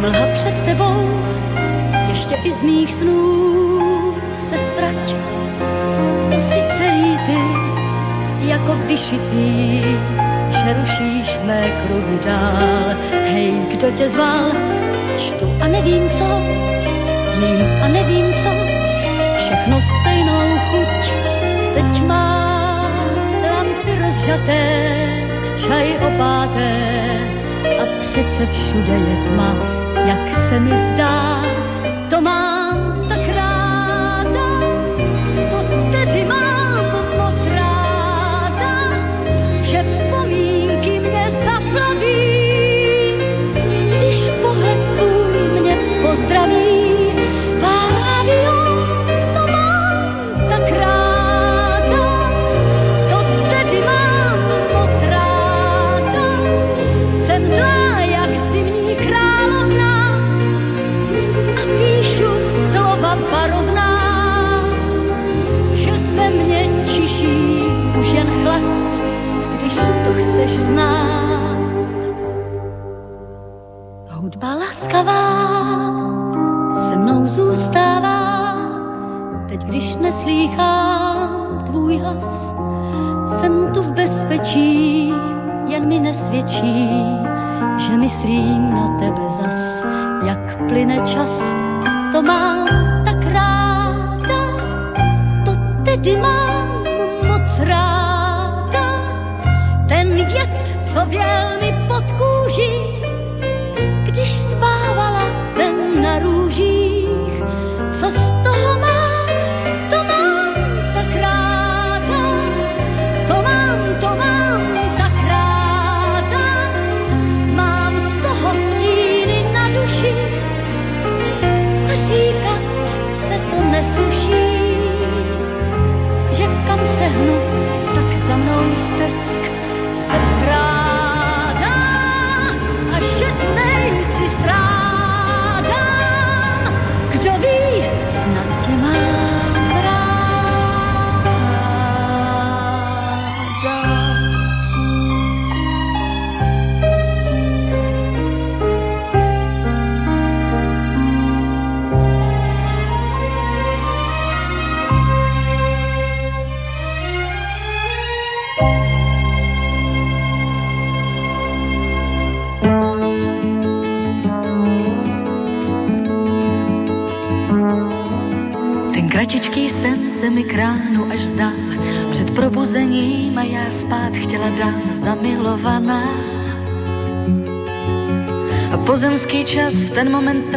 mlha 0.00 0.26
před 0.32 0.54
tebou, 0.64 1.24
ještě 2.08 2.34
i 2.34 2.52
z 2.52 2.62
mých 2.62 2.94
snů 2.94 4.14
se 4.50 4.58
strať. 4.72 5.16
To 6.30 6.36
si 6.40 6.60
celý 6.78 7.18
ty, 7.26 7.40
jako 8.48 8.74
vyšitý, 8.86 9.82
že 10.50 10.74
rušíš 10.80 11.38
mé 11.44 11.70
kruhy 11.70 12.18
dál. 12.24 12.96
Hej, 13.10 13.52
kdo 13.70 13.90
tě 13.90 14.10
zval, 14.10 14.52
čtu 15.16 15.46
a 15.60 15.66
nevím 15.68 16.10
co, 16.10 16.28
jím 17.40 17.82
a 17.82 17.88
nevím 17.88 18.34
co, 18.42 18.50
všechno 19.36 19.80
stejnou 20.00 20.58
chuť. 20.70 21.12
Teď 21.74 22.02
má 22.06 22.90
lampy 23.42 23.92
rozžaté, 24.02 24.64
čaj 25.66 25.96
opáté, 26.06 26.72
a 27.82 27.93
přece 28.14 28.46
všude 28.52 28.92
je 28.92 29.16
tma, 29.28 29.56
jak 30.06 30.48
se 30.48 30.60
mi 30.60 30.70
zdá, 30.70 31.42
to 32.10 32.20
mám 32.20 32.43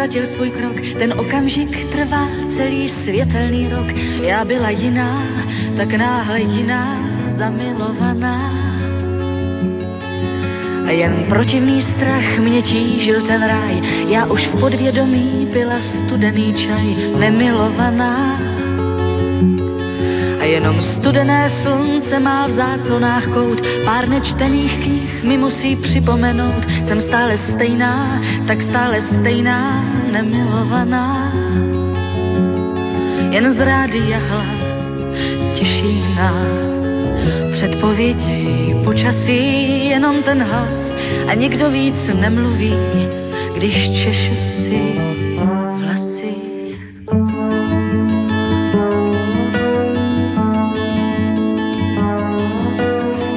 ztratil 0.07 0.35
svůj 0.35 0.51
krok, 0.51 0.75
ten 0.99 1.13
okamžik 1.19 1.91
trvá 1.91 2.27
celý 2.57 2.89
světelný 2.89 3.69
rok. 3.69 3.87
Já 4.21 4.45
byla 4.45 4.69
jiná, 4.69 5.23
tak 5.77 5.93
náhle 5.93 6.39
jiná, 6.39 6.99
zamilovaná. 7.37 8.51
A 10.85 10.91
jen 10.91 11.25
protivný 11.29 11.81
strach 11.81 12.39
mě 12.39 12.61
tížil 12.61 13.21
ten 13.21 13.43
ráj, 13.43 13.81
já 14.07 14.25
už 14.25 14.47
v 14.47 14.59
podvědomí 14.59 15.47
byla 15.53 15.79
studený 15.79 16.53
čaj, 16.53 16.95
nemilovaná. 17.19 18.39
A 20.39 20.43
jenom 20.43 20.81
studené 20.81 21.49
slunce 21.49 22.19
má 22.19 22.47
v 22.47 22.51
záclonách 22.51 23.27
kout, 23.27 23.61
pár 23.85 24.09
nečtených 24.09 24.83
knih 24.83 25.23
mi 25.23 25.37
musí 25.37 25.75
připomenout, 25.75 26.65
jsem 26.87 27.01
stále 27.01 27.37
stejná, 27.37 28.21
tak 28.47 28.61
stále 28.61 29.01
stejná, 29.01 29.86
nemilovaná. 30.11 31.33
Jen 33.31 33.53
z 33.53 33.59
rádia 33.59 34.17
hlas 34.17 34.57
těší 35.55 36.03
nás, 36.15 36.67
předpovědi 37.51 38.75
počasí, 38.83 39.89
jenom 39.89 40.23
ten 40.23 40.43
hlas 40.43 40.93
a 41.27 41.33
nikdo 41.33 41.69
víc 41.69 42.11
nemluví, 42.19 42.73
když 43.55 44.03
češu 44.03 44.35
si 44.35 44.81
vlasy. 45.79 46.35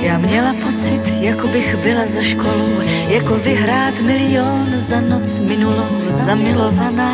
Já 0.03 0.19
měla 0.19 0.53
pocit, 0.53 1.01
jako 1.21 1.49
bych 1.49 1.77
byla 1.77 2.03
za 2.15 2.23
školu, 2.23 2.81
jako 3.09 3.35
vyhrát 3.35 4.01
milion 4.01 4.67
za 4.89 5.01
noc 5.01 5.41
minulou, 5.41 6.00
zamilovaná. 6.27 7.13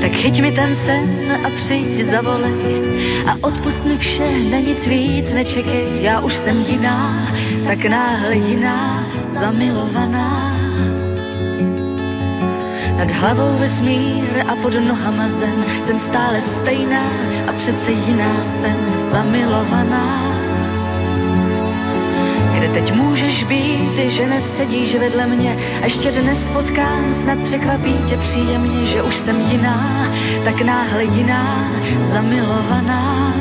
Tak 0.00 0.12
chyť 0.12 0.36
mi 0.40 0.50
ten 0.52 0.76
sen 0.86 1.08
a 1.44 1.48
přijď 1.50 2.10
zavolej 2.10 2.86
a 3.26 3.32
odpust 3.40 3.84
mi 3.84 3.98
vše, 3.98 4.30
na 4.50 4.58
nic 4.58 4.86
víc 4.86 5.32
nečekej, 5.32 6.02
já 6.02 6.20
už 6.20 6.34
jsem 6.34 6.56
jiná, 6.60 7.26
tak 7.66 7.84
náhle 7.84 8.34
jiná, 8.34 9.06
zamilovaná. 9.40 10.56
Nad 12.96 13.10
hlavou 13.10 13.58
vesmír 13.58 14.44
a 14.48 14.54
pod 14.62 14.74
nohama 14.74 15.28
zem, 15.28 15.64
jsem 15.86 15.98
stále 15.98 16.40
stejná 16.40 17.04
a 17.46 17.52
přece 17.52 17.90
jiná 17.92 18.36
jsem, 18.60 18.76
zamilovaná. 19.12 20.25
Teď 22.76 22.92
můžeš 22.92 23.44
být, 23.44 24.10
že 24.10 24.26
nesedíš 24.26 24.94
vedle 24.94 25.26
mě 25.26 25.56
ještě 25.84 26.10
dnes 26.12 26.38
potkám, 26.52 27.14
snad 27.22 27.38
překvapí 27.38 27.94
tě 28.08 28.16
příjemně, 28.16 28.84
že 28.84 29.02
už 29.02 29.16
jsem 29.16 29.40
jiná, 29.40 30.12
tak 30.44 30.60
náhle 30.60 31.04
jiná, 31.04 31.70
zamilovaná. 32.12 33.34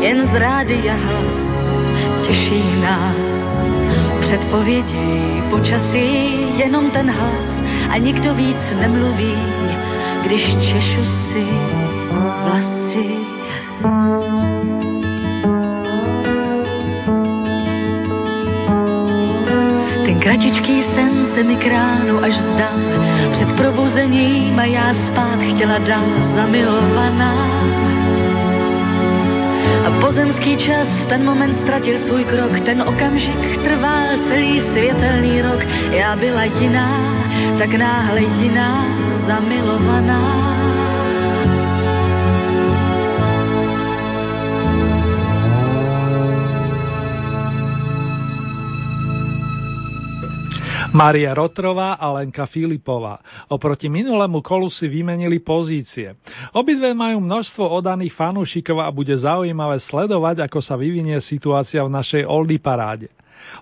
Jen 0.00 0.28
z 0.28 0.34
rádia 0.34 0.94
hlas 0.94 2.26
těší 2.26 2.80
nás, 2.80 3.16
předpovědi 4.20 5.42
počasí, 5.50 6.30
jenom 6.56 6.90
ten 6.90 7.10
hlas 7.10 7.62
a 7.90 7.98
nikdo 7.98 8.34
víc 8.34 8.74
nemluví, 8.80 9.36
když 10.22 10.56
češu 10.56 11.04
si 11.04 11.57
až 22.28 22.36
zdal, 22.36 22.78
před 23.32 23.52
probuzením 23.56 24.58
a 24.58 24.64
já 24.64 24.94
spát 25.06 25.38
chtěla 25.40 25.78
dál 25.78 26.04
zamilovaná. 26.36 27.32
A 29.86 29.90
pozemský 30.00 30.56
čas 30.56 30.88
v 30.88 31.06
ten 31.06 31.24
moment 31.24 31.58
ztratil 31.62 31.98
svůj 31.98 32.24
krok, 32.24 32.60
ten 32.60 32.82
okamžik 32.82 33.62
trval 33.64 34.06
celý 34.28 34.60
světelný 34.60 35.42
rok. 35.42 35.64
Já 35.90 36.16
byla 36.16 36.44
jiná, 36.44 37.00
tak 37.58 37.74
náhle 37.74 38.20
jiná, 38.20 38.86
zamilovaná. 39.26 40.47
Maria 50.98 51.30
Rotrová 51.30 51.94
a 51.94 52.10
Lenka 52.10 52.42
Filipová. 52.50 53.22
Oproti 53.46 53.86
minulému 53.86 54.42
kolu 54.42 54.66
si 54.66 54.90
vymenili 54.90 55.38
pozície. 55.38 56.18
Obidve 56.50 56.90
majú 56.90 57.22
množstvo 57.22 57.70
odaných 57.70 58.18
fanúšikov 58.18 58.82
a 58.82 58.90
bude 58.90 59.14
zaujímavé 59.14 59.78
sledovať, 59.78 60.42
ako 60.42 60.58
sa 60.58 60.74
vyvinie 60.74 61.22
situácia 61.22 61.86
v 61.86 61.94
našej 61.94 62.26
Oldy 62.26 62.58
paráde. 62.58 63.06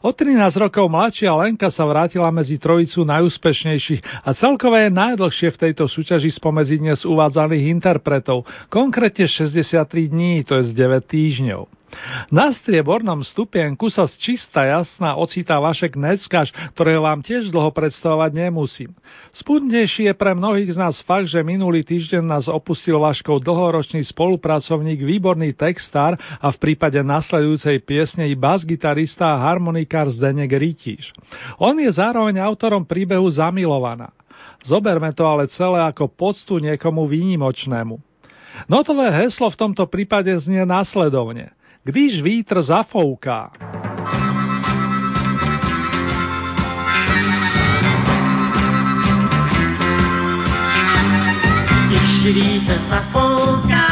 O 0.01 0.17
13 0.17 0.49
rokov 0.57 0.89
mladšia 0.89 1.37
Lenka 1.37 1.69
sa 1.69 1.85
vrátila 1.85 2.33
medzi 2.33 2.57
trojicu 2.57 3.05
najúspešnejších 3.05 4.25
a 4.25 4.33
celkové 4.33 4.89
je 4.89 4.97
najdlhšie 4.97 5.49
v 5.53 5.61
tejto 5.61 5.85
súťaži 5.93 6.33
spomedzi 6.33 6.81
dnes 6.81 7.05
uvádzaných 7.05 7.69
interpretov, 7.69 8.49
konkrétne 8.73 9.29
63 9.29 10.09
dní, 10.09 10.41
to 10.49 10.57
je 10.57 10.73
z 10.73 10.73
9 10.73 11.05
týždňov. 11.05 11.76
Na 12.29 12.51
striebornom 12.51 13.23
stupienku 13.23 13.87
sa 13.87 14.05
z 14.11 14.19
čistá 14.19 14.67
jasná 14.67 15.15
ocitá 15.15 15.63
Vašek 15.63 15.95
Neckaš, 15.95 16.51
ktorého 16.75 17.07
vám 17.07 17.23
tiež 17.23 17.55
dlho 17.55 17.71
predstavovať 17.71 18.31
nemusím. 18.35 18.91
Spúdnejší 19.31 20.11
je 20.11 20.15
pre 20.17 20.35
mnohých 20.35 20.75
z 20.75 20.79
nás 20.81 20.99
fakt, 21.07 21.31
že 21.31 21.47
minulý 21.47 21.87
týždeň 21.87 22.25
nás 22.27 22.45
opustil 22.51 22.99
Vaškov 22.99 23.45
dlhoročný 23.47 24.03
spolupracovník, 24.11 25.07
výborný 25.07 25.55
textár 25.55 26.19
a 26.19 26.49
v 26.51 26.57
prípade 26.59 26.99
nasledujúcej 27.01 27.79
piesne 27.87 28.27
i 28.27 28.35
bas-gitarista 28.35 29.37
a 29.37 29.41
harmonikár 29.53 30.11
Zdenek 30.11 30.51
Rytíš. 30.51 31.15
On 31.63 31.77
je 31.79 31.89
zároveň 31.89 32.43
autorom 32.43 32.83
príbehu 32.83 33.27
Zamilovaná. 33.31 34.11
Zoberme 34.67 35.15
to 35.15 35.23
ale 35.23 35.47
celé 35.47 35.79
ako 35.87 36.11
poctu 36.11 36.59
niekomu 36.59 37.07
výnimočnému. 37.07 38.03
Notové 38.67 39.13
heslo 39.13 39.53
v 39.53 39.61
tomto 39.61 39.85
prípade 39.85 40.33
znie 40.41 40.65
následovne– 40.65 41.53
když 41.87 42.23
vítr 42.23 42.63
zafouká. 42.63 43.51
Když 51.87 52.35
vítr 52.35 52.79
zafouká, 52.91 53.89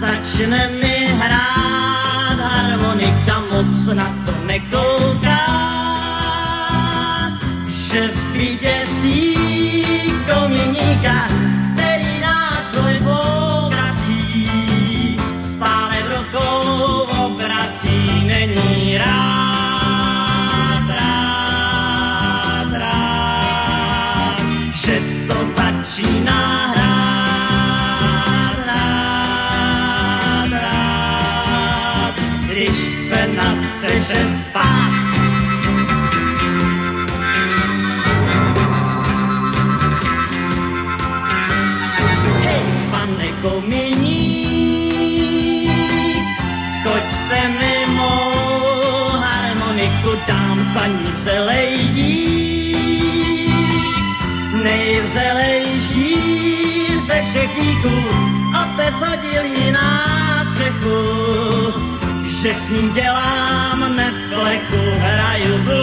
začne 0.00 0.70
mi 0.80 1.06
hrát 1.20 2.38
harmonika, 2.40 3.40
moc 3.40 3.96
na 3.96 4.08
to 4.26 4.32
nekouká, 4.46 5.46
že 7.68 8.08
v 8.08 8.32
bídě 8.32 8.80
kominíka, 10.26 11.39
Paní 50.74 50.98
panice 50.98 51.40
lejdí, 51.40 52.74
nejvřelejší 54.62 56.16
ze 57.06 57.22
všech 57.22 57.58
míků, 57.58 58.08
otec 58.62 58.94
hodil 58.94 59.44
ji 59.44 59.72
na 59.72 60.44
střechu, 60.52 61.00
že 62.42 62.54
s 62.54 62.68
ním 62.68 62.92
dělám 62.92 63.96
neplechu, 63.96 64.76
hraju 64.98 65.58
blues. 65.58 65.79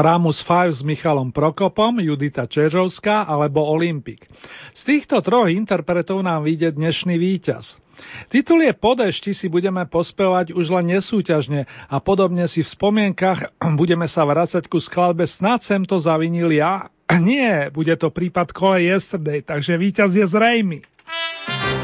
Framus 0.00 0.40
5 0.48 0.72
s 0.72 0.80
Michalom 0.80 1.28
Prokopom, 1.28 2.00
Judita 2.00 2.48
Čežovská 2.48 3.28
alebo 3.28 3.68
Olympik. 3.68 4.24
Z 4.72 4.88
týchto 4.88 5.20
troch 5.20 5.52
interpretov 5.52 6.24
nám 6.24 6.48
vyjde 6.48 6.72
dnešný 6.72 7.20
víťaz. 7.20 7.76
Titul 8.32 8.64
je 8.64 8.72
Po 8.72 8.96
si 9.12 9.46
budeme 9.52 9.84
pospevať 9.84 10.56
už 10.56 10.72
len 10.72 10.96
nesúťažne 10.96 11.68
a 11.68 12.00
podobne 12.00 12.48
si 12.48 12.64
v 12.64 12.72
spomienkach 12.72 13.52
budeme 13.76 14.08
sa 14.08 14.24
vracať 14.24 14.72
ku 14.72 14.80
skladbe 14.80 15.28
Snad 15.28 15.68
sem 15.68 15.84
to 15.84 16.00
zavinil 16.00 16.48
ja. 16.48 16.88
Nie, 17.20 17.68
bude 17.68 17.92
to 18.00 18.08
prípad 18.08 18.56
Kole 18.56 18.88
Yesterday, 18.88 19.44
takže 19.44 19.76
víťaz 19.76 20.16
je 20.16 20.24
zrejmy. 20.24 20.80
Zas 20.80 21.79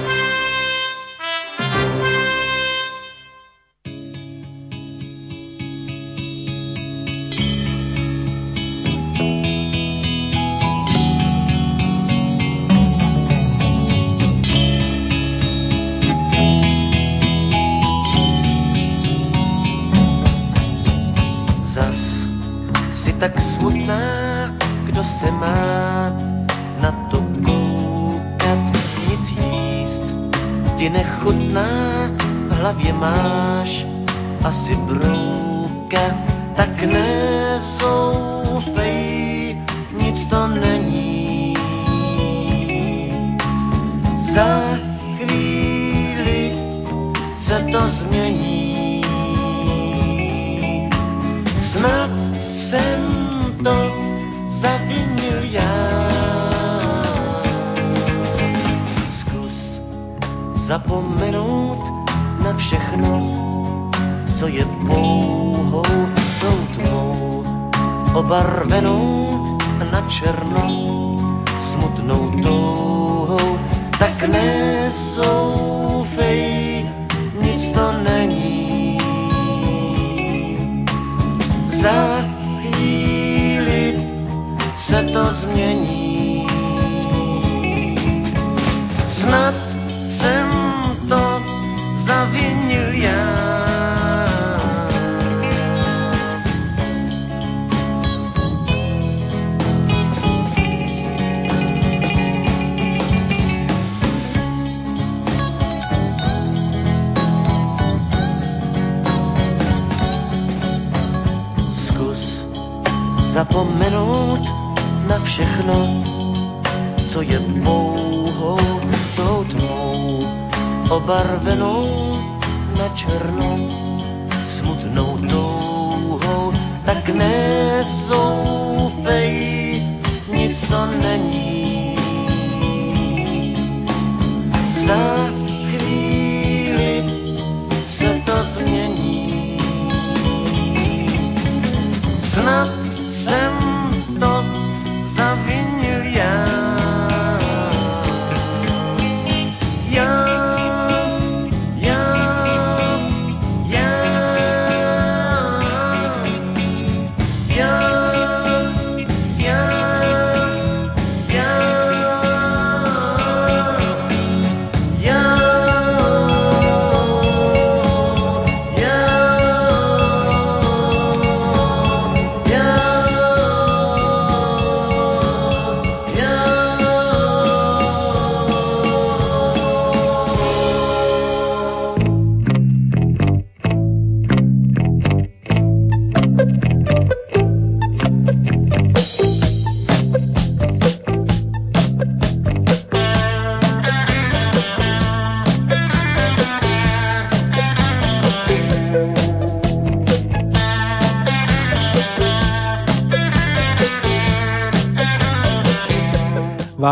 nechutná, 31.26 31.66
v 32.48 32.52
hlavě 32.52 32.92
máš 32.92 33.86
asi 34.44 34.76
brouka, 34.76 36.14
tak 36.56 36.82
nezoufej, 36.82 38.36
nic 39.98 40.28
to 40.30 40.46
není. 40.46 41.54
Za 44.34 44.78
chvíli 45.16 46.52
se 47.46 47.66
to 47.72 47.90
změní. 47.90 48.55
Zapomenout 60.76 61.80
na 62.44 62.52
všechno, 62.56 63.12
co 64.38 64.46
je 64.46 64.64
pouhou 64.86 65.82
tou 66.40 66.58
tmou, 66.76 67.44
obarvenou 68.14 69.48
na 69.92 70.00
černo, 70.08 70.68
smutnou 71.72 72.30
touhou, 72.42 73.58
tak 73.98 74.28
nezoufej, 74.28 75.45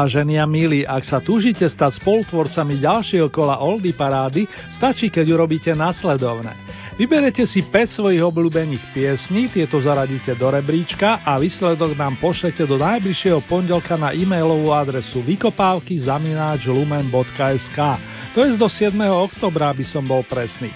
Vážení 0.05 0.37
a 0.37 0.45
milí, 0.45 0.85
ak 0.85 1.01
sa 1.01 1.17
túžite 1.17 1.65
stať 1.65 2.05
spolutvorcami 2.05 2.77
ďalšieho 2.77 3.33
kola 3.33 3.57
Oldy 3.65 3.97
Parády, 3.97 4.45
stačí, 4.69 5.09
keď 5.09 5.33
urobíte 5.33 5.73
nasledovné. 5.73 6.53
Vyberete 7.01 7.49
si 7.49 7.65
5 7.65 7.73
svojich 7.89 8.21
obľúbených 8.21 8.93
piesní, 8.93 9.49
tieto 9.49 9.81
zaradíte 9.81 10.37
do 10.37 10.53
rebríčka 10.53 11.25
a 11.25 11.41
výsledok 11.41 11.97
nám 11.97 12.21
pošlete 12.21 12.69
do 12.69 12.77
najbližšieho 12.77 13.49
pondelka 13.49 13.97
na 13.97 14.13
e-mailovú 14.13 14.77
adresu 14.77 15.25
vykopávky 15.25 15.97
lumen.sk 16.69 17.79
to 18.37 18.43
je 18.45 18.59
do 18.61 18.69
7. 18.69 18.99
oktobra, 19.09 19.71
aby 19.71 19.87
som 19.87 20.03
bol 20.03 20.21
presný. 20.27 20.75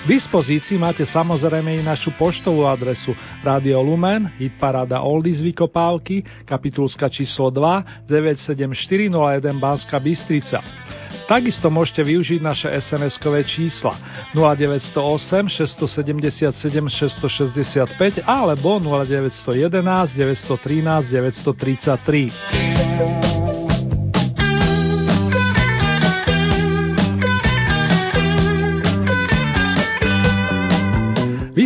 K 0.00 0.08
dispozícii 0.08 0.80
máte 0.80 1.04
samozrejme 1.04 1.76
i 1.76 1.84
našu 1.84 2.16
poštovú 2.16 2.64
adresu 2.64 3.12
Radio 3.44 3.84
Lumen, 3.84 4.32
Hitparada 4.40 5.04
Oldies 5.04 5.44
Vykopávky, 5.44 6.24
kapitulska 6.48 7.12
číslo 7.12 7.52
2, 7.52 8.08
97401 8.08 9.60
Banska 9.60 10.00
Bystrica. 10.00 10.64
Takisto 11.28 11.68
môžete 11.68 12.00
využiť 12.00 12.40
naše 12.40 12.72
SMS-kové 12.80 13.44
čísla 13.44 13.92
0908 14.32 15.52
677 15.52 16.48
665 16.56 18.24
alebo 18.24 18.80
0911 18.80 20.16
913 20.16 21.12
933. 21.12 23.49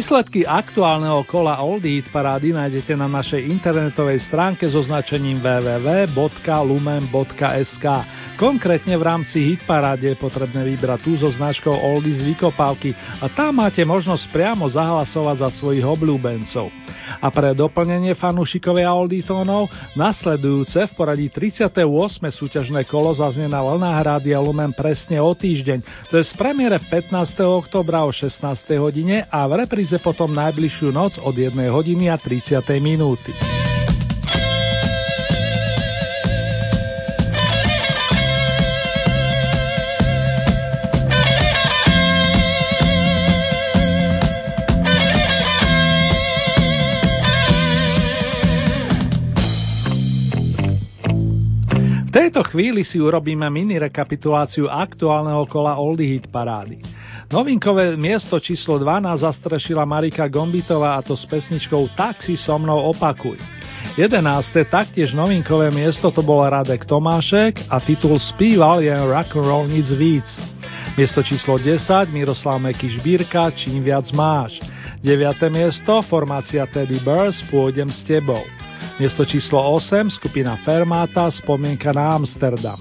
Výsledky 0.04 0.44
aktuálneho 0.44 1.24
kola 1.24 1.64
Oldie 1.64 2.04
Hit 2.04 2.12
parády 2.12 2.52
nájdete 2.52 2.92
na 2.92 3.08
našej 3.08 3.40
internetovej 3.48 4.20
stránke 4.20 4.68
so 4.68 4.84
značením 4.84 5.40
www.lumen.sk. 5.40 6.26
Konkrétne 8.34 8.98
v 8.98 9.06
rámci 9.06 9.38
Hitparáde 9.54 10.10
je 10.10 10.18
potrebné 10.18 10.66
vybrať 10.74 11.06
tú 11.06 11.14
so 11.14 11.30
značkou 11.30 11.70
Oldies 11.70 12.18
Vykopávky 12.18 12.90
a 13.22 13.30
tam 13.30 13.62
máte 13.62 13.86
možnosť 13.86 14.26
priamo 14.34 14.66
zahlasovať 14.66 15.36
za 15.38 15.50
svojich 15.54 15.86
obľúbencov. 15.86 16.66
A 17.22 17.30
pre 17.30 17.54
doplnenie 17.54 18.18
fanúšikovia 18.18 18.90
Olditónov 18.90 19.70
nasledujúce 19.94 20.90
v 20.90 20.92
poradí 20.98 21.30
38. 21.30 21.78
súťažné 22.34 22.82
kolo 22.90 23.14
zaznie 23.14 23.46
na 23.46 23.62
vlnách 23.62 24.02
Rádia 24.02 24.42
Lumen 24.42 24.74
presne 24.74 25.22
o 25.22 25.30
týždeň, 25.30 26.10
to 26.10 26.18
je 26.18 26.26
z 26.26 26.34
premiére 26.34 26.82
15. 26.82 27.14
oktobra 27.46 28.02
o 28.02 28.10
16. 28.10 28.42
hodine 28.82 29.30
a 29.30 29.46
v 29.46 29.62
repríze 29.62 29.94
potom 30.02 30.34
najbližšiu 30.34 30.90
noc 30.90 31.22
od 31.22 31.38
1 31.38 31.54
hodiny 31.70 32.10
a 32.10 32.18
30. 32.18 32.58
minúty. 32.82 33.30
Tejto 52.14 52.46
chvíli 52.46 52.86
si 52.86 53.02
urobíme 53.02 53.50
mini 53.50 53.74
rekapituláciu 53.74 54.70
aktuálneho 54.70 55.50
kola 55.50 55.74
Oldie 55.74 56.14
Hit 56.14 56.30
parády. 56.30 56.78
Novinkové 57.26 57.98
miesto 57.98 58.38
číslo 58.38 58.78
12 58.78 59.26
zastrešila 59.26 59.82
Marika 59.82 60.30
Gombitová 60.30 60.94
a 60.94 61.02
to 61.02 61.18
s 61.18 61.26
pesničkou 61.26 61.90
Tak 61.98 62.22
si 62.22 62.38
so 62.38 62.54
mnou 62.54 62.94
opakuj. 62.94 63.34
11. 63.98 64.30
taktiež 64.70 65.10
novinkové 65.10 65.74
miesto 65.74 66.14
to 66.14 66.22
bol 66.22 66.46
Radek 66.46 66.86
Tomášek 66.86 67.66
a 67.66 67.82
titul 67.82 68.14
spíval 68.22 68.78
je 68.78 68.94
Rock 68.94 69.34
and 69.34 69.46
Roll 69.50 69.66
nic 69.66 69.90
víc. 69.90 70.28
Miesto 70.94 71.18
číslo 71.18 71.58
10 71.58 72.14
Miroslav 72.14 72.62
Meky 72.62 72.94
Žbírka 72.94 73.50
Čím 73.50 73.82
viac 73.82 74.06
máš. 74.14 74.62
9. 75.04 75.52
miesto 75.52 76.00
formácia 76.08 76.64
Teddy 76.64 76.96
Bears 77.04 77.44
Pôjdem 77.52 77.92
s 77.92 78.00
tebou. 78.08 78.40
Miesto 78.96 79.20
číslo 79.28 79.60
8 79.76 80.08
skupina 80.08 80.56
Fermata 80.64 81.28
Spomienka 81.28 81.92
na 81.92 82.16
Amsterdam. 82.16 82.80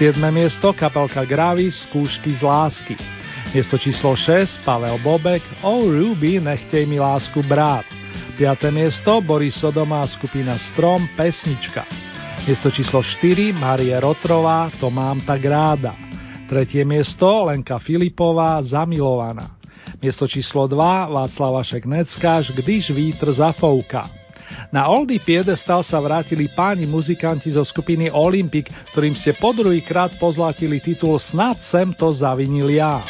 7. 0.00 0.16
miesto 0.32 0.72
kapelka 0.72 1.28
Gravis 1.28 1.76
Skúšky 1.84 2.32
z 2.32 2.40
lásky. 2.40 2.96
Miesto 3.52 3.76
číslo 3.76 4.16
6 4.16 4.64
Pavel 4.64 4.96
Bobek 5.04 5.44
Oh 5.60 5.84
Ruby 5.84 6.40
nechtej 6.40 6.88
mi 6.88 6.96
lásku 6.96 7.44
brát. 7.44 7.84
5. 8.40 8.72
miesto 8.72 9.20
Boris 9.20 9.60
Sodoma 9.60 10.08
skupina 10.08 10.56
Strom 10.72 11.04
Pesnička. 11.20 11.84
Miesto 12.48 12.72
číslo 12.72 13.04
4 13.04 13.52
Marie 13.52 13.92
Rotrová 14.00 14.72
To 14.80 14.88
mám 14.88 15.20
tak 15.20 15.44
ráda. 15.44 15.92
Tretie 16.48 16.88
miesto 16.88 17.44
Lenka 17.44 17.76
Filipová 17.76 18.56
Zamilovaná. 18.64 19.57
Miesto 19.98 20.30
číslo 20.30 20.70
2 20.70 21.10
Václav 21.10 21.52
Vašek 21.58 21.82
Neckáš 21.86 22.54
Když 22.54 22.90
vítr 22.90 23.32
zafouká. 23.32 24.06
Na 24.72 24.86
Oldy 24.86 25.18
Piedestal 25.18 25.82
sa 25.82 25.98
vrátili 26.00 26.48
páni 26.48 26.86
muzikanti 26.86 27.50
zo 27.52 27.66
skupiny 27.66 28.08
Olympic, 28.08 28.70
ktorým 28.94 29.18
ste 29.18 29.34
po 29.36 29.50
druhýkrát 29.52 30.16
pozlatili 30.16 30.80
titul 30.80 31.18
Snad 31.18 31.60
sem 31.60 31.90
to 31.92 32.14
zavinil 32.14 32.70
ja. 32.70 33.02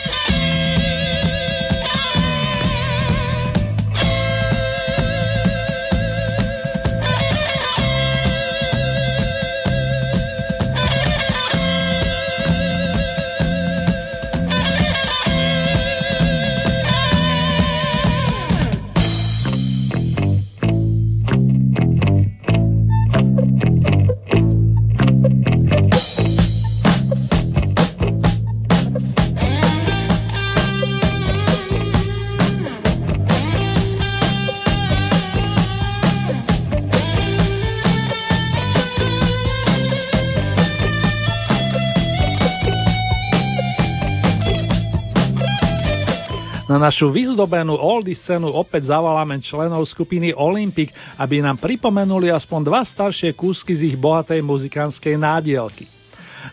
Našu 46.89 47.13
vyzdobenú 47.13 47.77
oldy 47.77 48.17
scénu 48.17 48.49
opäť 48.49 48.89
zavoláme 48.89 49.37
členov 49.45 49.85
skupiny 49.85 50.33
Olympic, 50.33 50.89
aby 51.21 51.45
nám 51.45 51.61
pripomenuli 51.61 52.33
aspoň 52.33 52.61
dva 52.65 52.81
staršie 52.81 53.37
kúsky 53.37 53.77
z 53.77 53.93
ich 53.93 53.97
bohatej 54.01 54.41
muzikánskej 54.41 55.21
nádielky. 55.21 55.85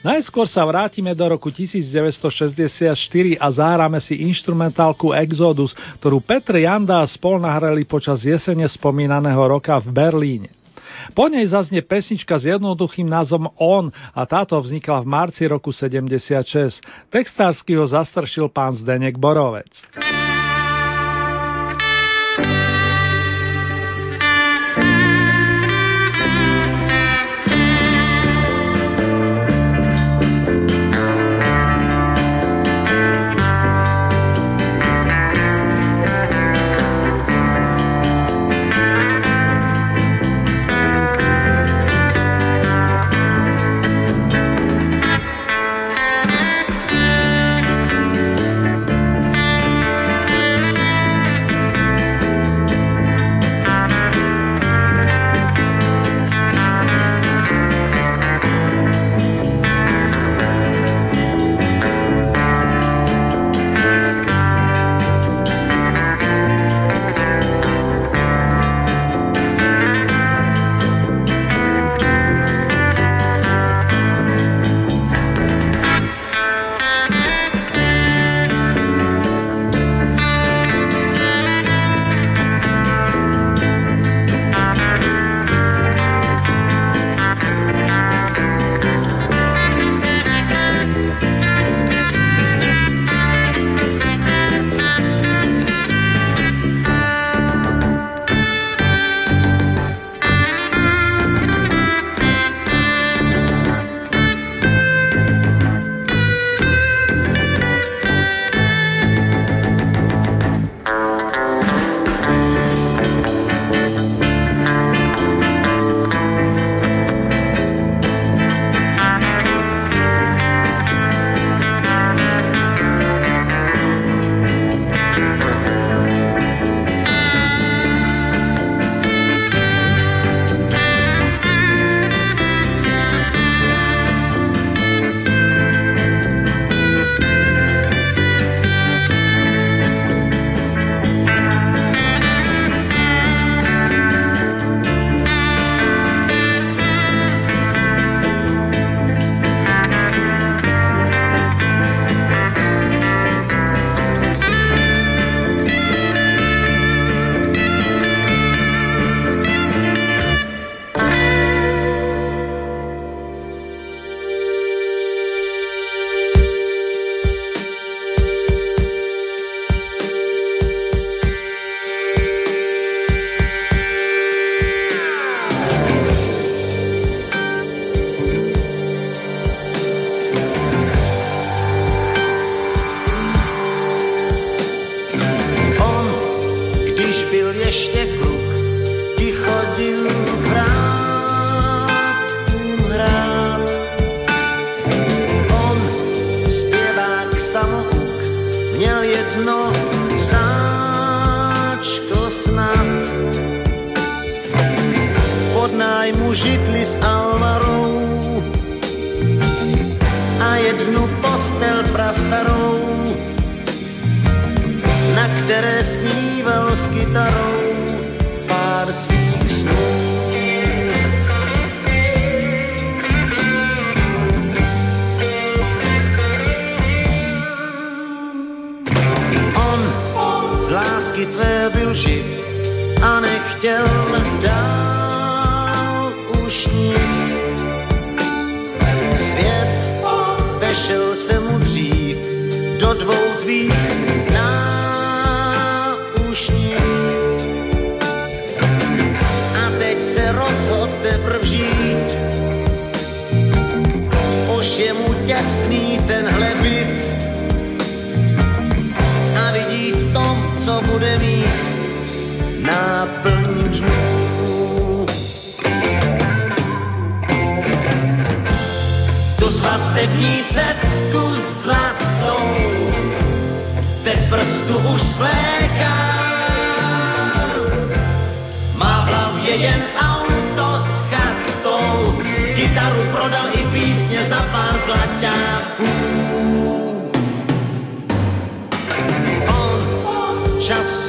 Najskôr 0.03 0.43
sa 0.43 0.67
vrátime 0.67 1.15
do 1.15 1.23
roku 1.23 1.47
1964 1.47 3.39
a 3.39 3.47
zahráme 3.47 4.03
si 4.03 4.27
instrumentálku 4.27 5.15
Exodus, 5.15 5.71
ktorú 6.03 6.19
Petr 6.19 6.59
Janda 6.59 6.99
a 6.99 7.07
spol 7.07 7.39
nahrali 7.39 7.87
počas 7.87 8.27
jesene 8.27 8.67
spomínaného 8.67 9.39
roka 9.39 9.79
v 9.79 9.87
Berlíne. 9.87 10.64
Po 11.13 11.29
nej 11.29 11.45
zaznie 11.45 11.83
pesnička 11.83 12.39
s 12.39 12.49
jednoduchým 12.49 13.05
názvom 13.05 13.51
On 13.59 13.91
a 14.15 14.21
táto 14.25 14.57
vznikla 14.57 15.03
v 15.03 15.07
marci 15.11 15.43
roku 15.45 15.69
76. 15.69 16.81
Textársky 17.13 17.77
ho 17.77 17.85
zastršil 17.85 18.49
pán 18.49 18.73
Zdenek 18.73 19.19
Borovec. 19.19 19.69
depressed. 22.35 22.74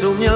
сумел 0.01 0.36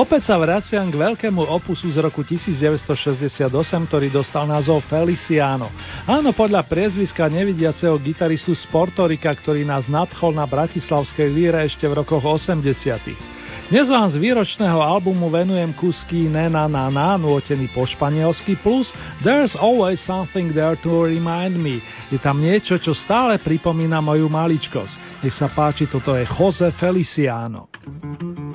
Opäť 0.00 0.32
sa 0.32 0.40
vraciam 0.40 0.88
k 0.88 0.96
veľkému 0.96 1.44
opusu 1.44 1.92
z 1.92 2.00
roku 2.00 2.24
1968, 2.24 3.52
ktorý 3.84 4.08
dostal 4.08 4.48
názov 4.48 4.80
Feliciano. 4.88 5.68
Áno, 6.08 6.32
podľa 6.32 6.64
priezviska 6.64 7.28
nevidiaceho 7.28 8.00
gitaristu 8.00 8.56
z 8.56 8.64
Portorika, 8.72 9.28
ktorý 9.28 9.60
nás 9.68 9.92
nadchol 9.92 10.32
na 10.32 10.48
bratislavskej 10.48 11.28
líre 11.28 11.60
ešte 11.68 11.84
v 11.84 12.00
rokoch 12.00 12.24
80. 12.24 13.68
Dnes 13.68 13.92
vám 13.92 14.08
z 14.08 14.16
výročného 14.16 14.80
albumu 14.80 15.28
venujem 15.28 15.68
kusky 15.76 16.32
Nena 16.32 16.64
na 16.64 16.88
na, 16.88 17.20
nuotený 17.20 17.68
po 17.68 17.84
španielsky, 17.84 18.56
plus 18.56 18.88
There's 19.20 19.52
always 19.52 20.00
something 20.00 20.56
there 20.56 20.80
to 20.80 21.04
remind 21.04 21.60
me. 21.60 21.84
Je 22.08 22.16
tam 22.16 22.40
niečo, 22.40 22.80
čo 22.80 22.96
stále 22.96 23.36
pripomína 23.36 24.00
moju 24.00 24.32
maličkosť. 24.32 25.28
Nech 25.28 25.36
sa 25.36 25.52
páči, 25.52 25.84
toto 25.92 26.16
je 26.16 26.24
Jose 26.24 26.72
Feliciano. 26.80 27.68
thank 27.84 28.49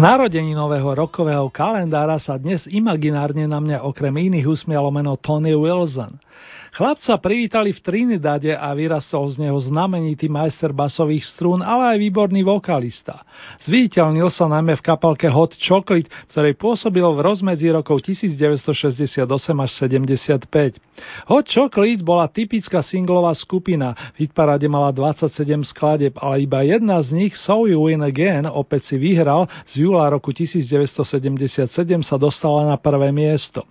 narodení 0.00 0.56
nového 0.56 0.96
rokového 0.96 1.52
kalendára 1.52 2.16
sa 2.16 2.40
dnes 2.40 2.64
imaginárne 2.72 3.44
na 3.44 3.60
mňa 3.60 3.84
okrem 3.84 4.16
iných 4.16 4.48
usmialo 4.48 4.88
meno 4.88 5.14
Tony 5.20 5.52
Wilson– 5.52 6.16
Chlapca 6.70 7.18
privítali 7.18 7.74
v 7.74 7.82
Trinidade 7.82 8.54
a 8.54 8.70
vyrastol 8.78 9.26
z 9.34 9.42
neho 9.42 9.58
znamenitý 9.58 10.30
majster 10.30 10.70
basových 10.70 11.26
strún, 11.26 11.66
ale 11.66 11.94
aj 11.94 11.98
výborný 11.98 12.46
vokalista. 12.46 13.26
Zviditeľnil 13.66 14.30
sa 14.30 14.46
najmä 14.46 14.78
v 14.78 14.82
kapalke 14.86 15.26
Hot 15.26 15.58
Chocolate, 15.58 16.06
ktorej 16.30 16.54
pôsobilo 16.54 17.10
v 17.18 17.26
rozmedzi 17.26 17.74
rokov 17.74 18.06
1968 18.06 19.26
až 19.58 19.70
75. 19.82 20.78
Hot 21.26 21.46
Chocolate 21.50 22.02
bola 22.06 22.30
typická 22.30 22.86
singlová 22.86 23.34
skupina, 23.34 23.98
v 24.14 24.30
hitparade 24.30 24.70
mala 24.70 24.94
27 24.94 25.66
skladeb, 25.66 26.14
ale 26.22 26.46
iba 26.46 26.62
jedna 26.62 27.02
z 27.02 27.18
nich, 27.18 27.34
So 27.34 27.66
You 27.66 27.90
Win 27.90 28.06
Again, 28.06 28.46
opäť 28.46 28.94
si 28.94 28.96
vyhral, 28.96 29.50
z 29.66 29.82
júla 29.82 30.06
roku 30.06 30.30
1977 30.30 31.66
sa 32.06 32.14
dostala 32.14 32.62
na 32.62 32.78
prvé 32.78 33.10
miesto. 33.10 33.66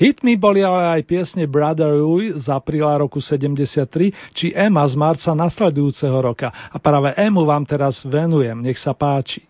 Hitmi 0.00 0.40
boli 0.40 0.64
ale 0.64 0.96
aj 0.96 1.02
piesne 1.04 1.44
Brother 1.44 1.92
Louis 1.92 2.37
z 2.38 2.48
apríla 2.48 2.96
roku 3.02 3.18
73 3.18 4.32
či 4.32 4.54
Ema 4.54 4.86
z 4.86 4.94
marca 4.94 5.34
nasledujúceho 5.34 6.18
roka. 6.22 6.48
A 6.70 6.78
práve 6.78 7.12
Emu 7.18 7.42
vám 7.42 7.66
teraz 7.66 8.06
venujem. 8.06 8.62
Nech 8.62 8.78
sa 8.78 8.94
páči. 8.94 9.42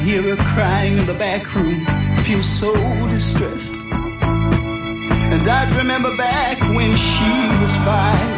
I'd 0.00 0.08
hear 0.08 0.22
her 0.34 0.40
crying 0.56 0.96
in 0.96 1.04
the 1.04 1.12
back 1.12 1.44
room, 1.52 1.84
feel 2.24 2.40
so 2.56 2.72
distressed. 3.12 3.76
And 4.24 5.44
I'd 5.44 5.76
remember 5.76 6.16
back 6.16 6.56
when 6.72 6.96
she 6.96 7.32
was 7.60 7.68
five 7.84 8.32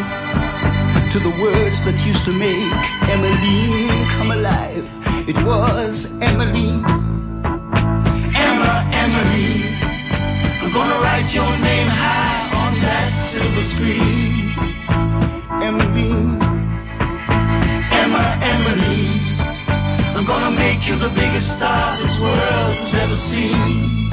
to 1.15 1.23
the 1.23 1.31
words 1.39 1.79
that 1.87 1.95
used 2.03 2.27
to 2.27 2.35
make 2.35 2.67
Emmeline 3.07 3.95
come 4.19 4.35
alive. 4.35 4.83
It 5.31 5.39
was 5.47 6.11
Emmeline. 6.19 6.83
Emma, 8.35 8.83
Emmeline. 8.91 9.63
I'm 10.67 10.75
gonna 10.75 10.99
write 10.99 11.31
your 11.31 11.47
name 11.63 11.87
high 11.87 12.59
on 12.59 12.83
that 12.83 13.15
silver 13.31 13.63
screen. 13.71 14.51
Emmeline. 15.63 16.32
Gonna 20.99 21.09
make 21.09 21.09
you 21.09 21.09
the 21.09 21.15
biggest 21.15 21.57
star 21.57 21.97
this 21.99 22.19
world 22.21 22.77
has 22.77 22.95
ever 22.95 23.17
seen. 23.17 24.12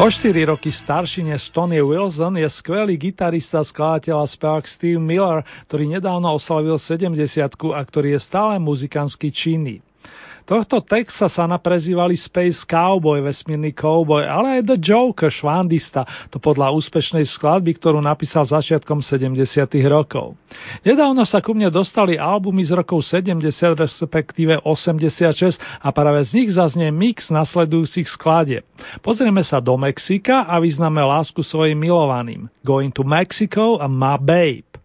O 0.00 0.10
4 0.10 0.44
roky 0.44 0.72
starší 0.72 1.22
než 1.22 1.52
Tony 1.52 1.82
Wilson 1.82 2.36
je 2.40 2.48
skvelý 2.48 2.96
gitarista, 2.96 3.60
skladateľ 3.60 4.24
a 4.24 4.26
spevák 4.32 4.64
Steve 4.64 4.96
Miller, 4.96 5.44
ktorý 5.68 5.92
nedávno 5.92 6.40
oslavil 6.40 6.80
70 6.80 7.20
a 7.76 7.80
ktorý 7.84 8.16
je 8.16 8.20
stále 8.24 8.56
muzikánsky 8.56 9.28
činný. 9.28 9.84
Tohto 10.50 10.82
Texasa 10.82 11.30
sa 11.30 11.46
naprezývali 11.46 12.18
Space 12.18 12.66
Cowboy, 12.66 13.22
vesmírny 13.22 13.70
cowboy, 13.70 14.26
ale 14.26 14.58
aj 14.58 14.74
The 14.74 14.78
Joker, 14.82 15.30
švandista, 15.30 16.02
to 16.26 16.42
podľa 16.42 16.74
úspešnej 16.74 17.22
skladby, 17.22 17.78
ktorú 17.78 18.02
napísal 18.02 18.42
začiatkom 18.42 18.98
70 18.98 19.38
rokov. 19.86 20.34
Nedávno 20.82 21.22
sa 21.22 21.38
ku 21.38 21.54
mne 21.54 21.70
dostali 21.70 22.18
albumy 22.18 22.66
z 22.66 22.74
rokov 22.74 23.06
70, 23.06 23.46
respektíve 23.78 24.58
86 24.66 25.54
a 25.62 25.88
práve 25.94 26.18
z 26.26 26.42
nich 26.42 26.50
zaznie 26.50 26.90
mix 26.90 27.30
nasledujúcich 27.30 28.10
skladieb. 28.10 28.66
Pozrieme 29.06 29.46
sa 29.46 29.62
do 29.62 29.78
Mexika 29.78 30.50
a 30.50 30.58
vyznáme 30.58 30.98
lásku 30.98 31.46
svojim 31.46 31.78
milovaným. 31.78 32.50
Going 32.66 32.90
to 32.90 33.06
Mexico 33.06 33.78
a 33.78 33.86
My 33.86 34.18
Babe. 34.18 34.79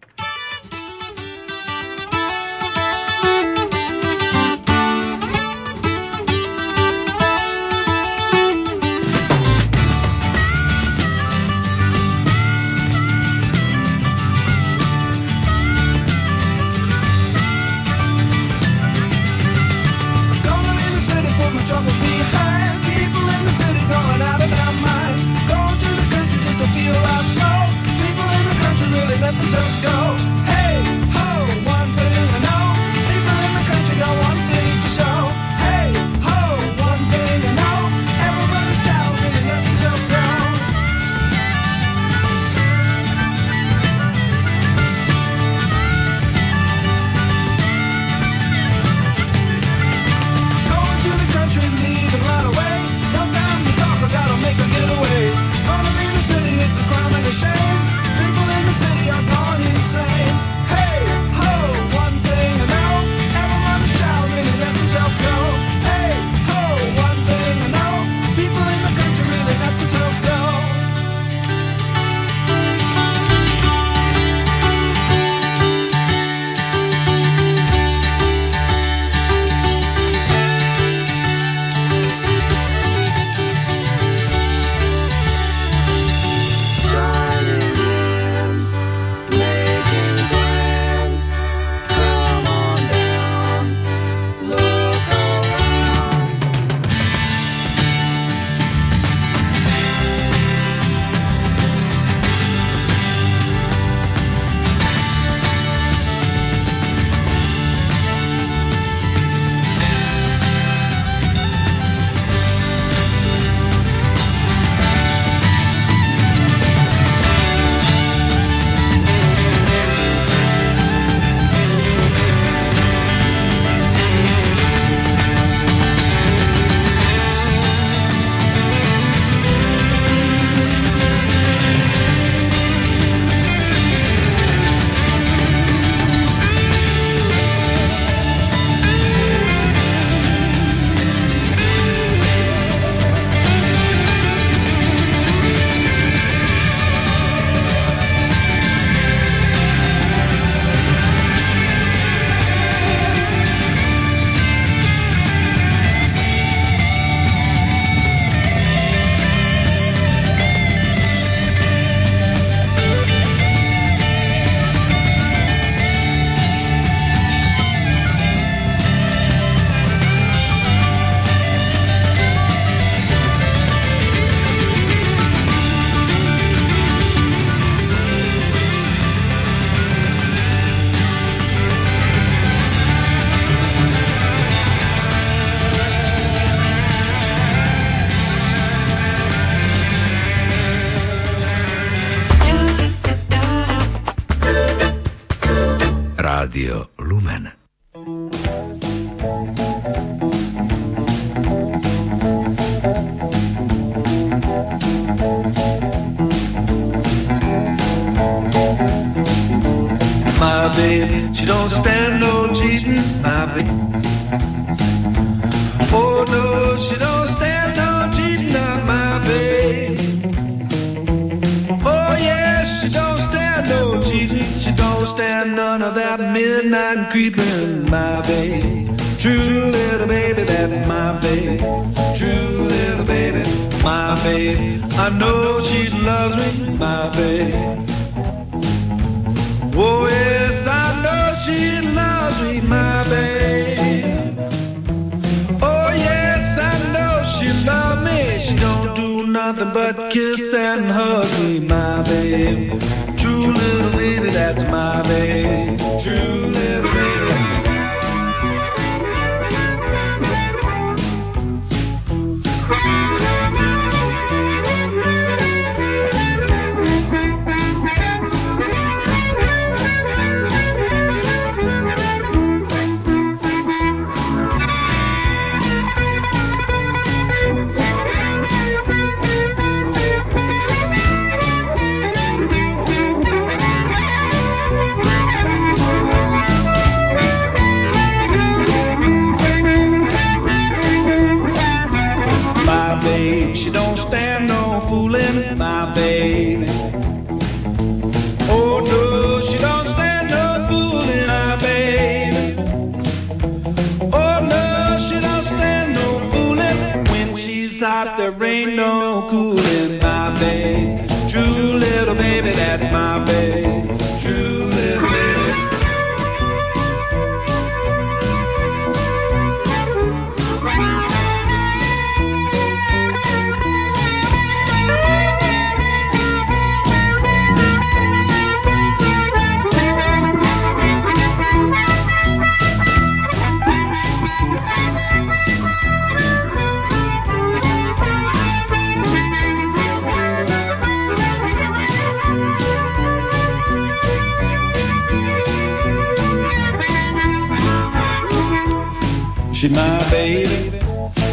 She 349.66 349.72
my 349.72 350.08
baby, 350.12 350.78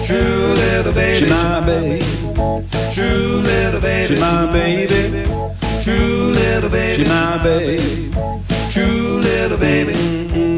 true 0.08 0.56
little 0.56 0.92
baby. 0.92 1.20
She 1.20 1.32
my 1.32 1.64
baby, 1.64 2.00
true 2.96 3.44
little 3.44 3.80
baby. 3.80 4.16
She 4.16 4.20
my 4.20 4.52
baby, 4.52 5.24
true 5.84 6.32
little 6.34 6.70
baby. 6.72 7.04
She 7.04 7.08
my 7.08 7.44
baby, 7.44 8.12
true 8.74 9.20
little 9.22 9.60
baby. 9.60 9.94
Mm-hmm. 9.94 10.53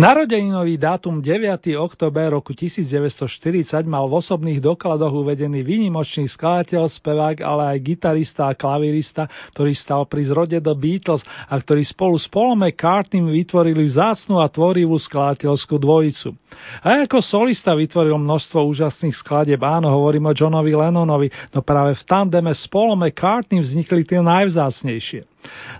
Narodeninový 0.00 0.80
dátum 0.80 1.20
9. 1.20 1.76
október 1.76 2.32
roku 2.32 2.56
1940 2.56 3.84
mal 3.84 4.08
v 4.08 4.16
osobných 4.16 4.56
dokladoch 4.56 5.12
uvedený 5.12 5.60
výnimočný 5.60 6.24
skladateľ, 6.24 6.88
spevák, 6.88 7.44
ale 7.44 7.76
aj 7.76 7.84
gitarista 7.84 8.48
a 8.48 8.56
klavirista, 8.56 9.28
ktorý 9.52 9.76
stal 9.76 10.08
pri 10.08 10.32
zrode 10.32 10.56
The 10.56 10.72
Beatles 10.72 11.20
a 11.20 11.52
ktorý 11.52 11.84
spolu 11.84 12.16
s 12.16 12.24
Paulom 12.32 12.64
McCartneym 12.64 13.28
vytvorili 13.28 13.92
vzácnu 13.92 14.40
a 14.40 14.48
tvorivú 14.48 14.96
skladateľskú 14.96 15.76
dvojicu. 15.76 16.32
A 16.80 17.04
ako 17.04 17.20
solista 17.20 17.76
vytvoril 17.76 18.16
množstvo 18.16 18.56
úžasných 18.56 19.20
skladeb, 19.20 19.60
áno, 19.60 19.92
hovorím 19.92 20.32
o 20.32 20.36
Johnovi 20.36 20.80
Lennonovi, 20.80 21.28
no 21.52 21.60
práve 21.60 21.92
v 22.00 22.02
tandeme 22.08 22.56
s 22.56 22.64
Paulom 22.72 23.04
McCartneym 23.04 23.60
vznikli 23.60 24.08
tie 24.08 24.24
najvzácnejšie. 24.24 25.28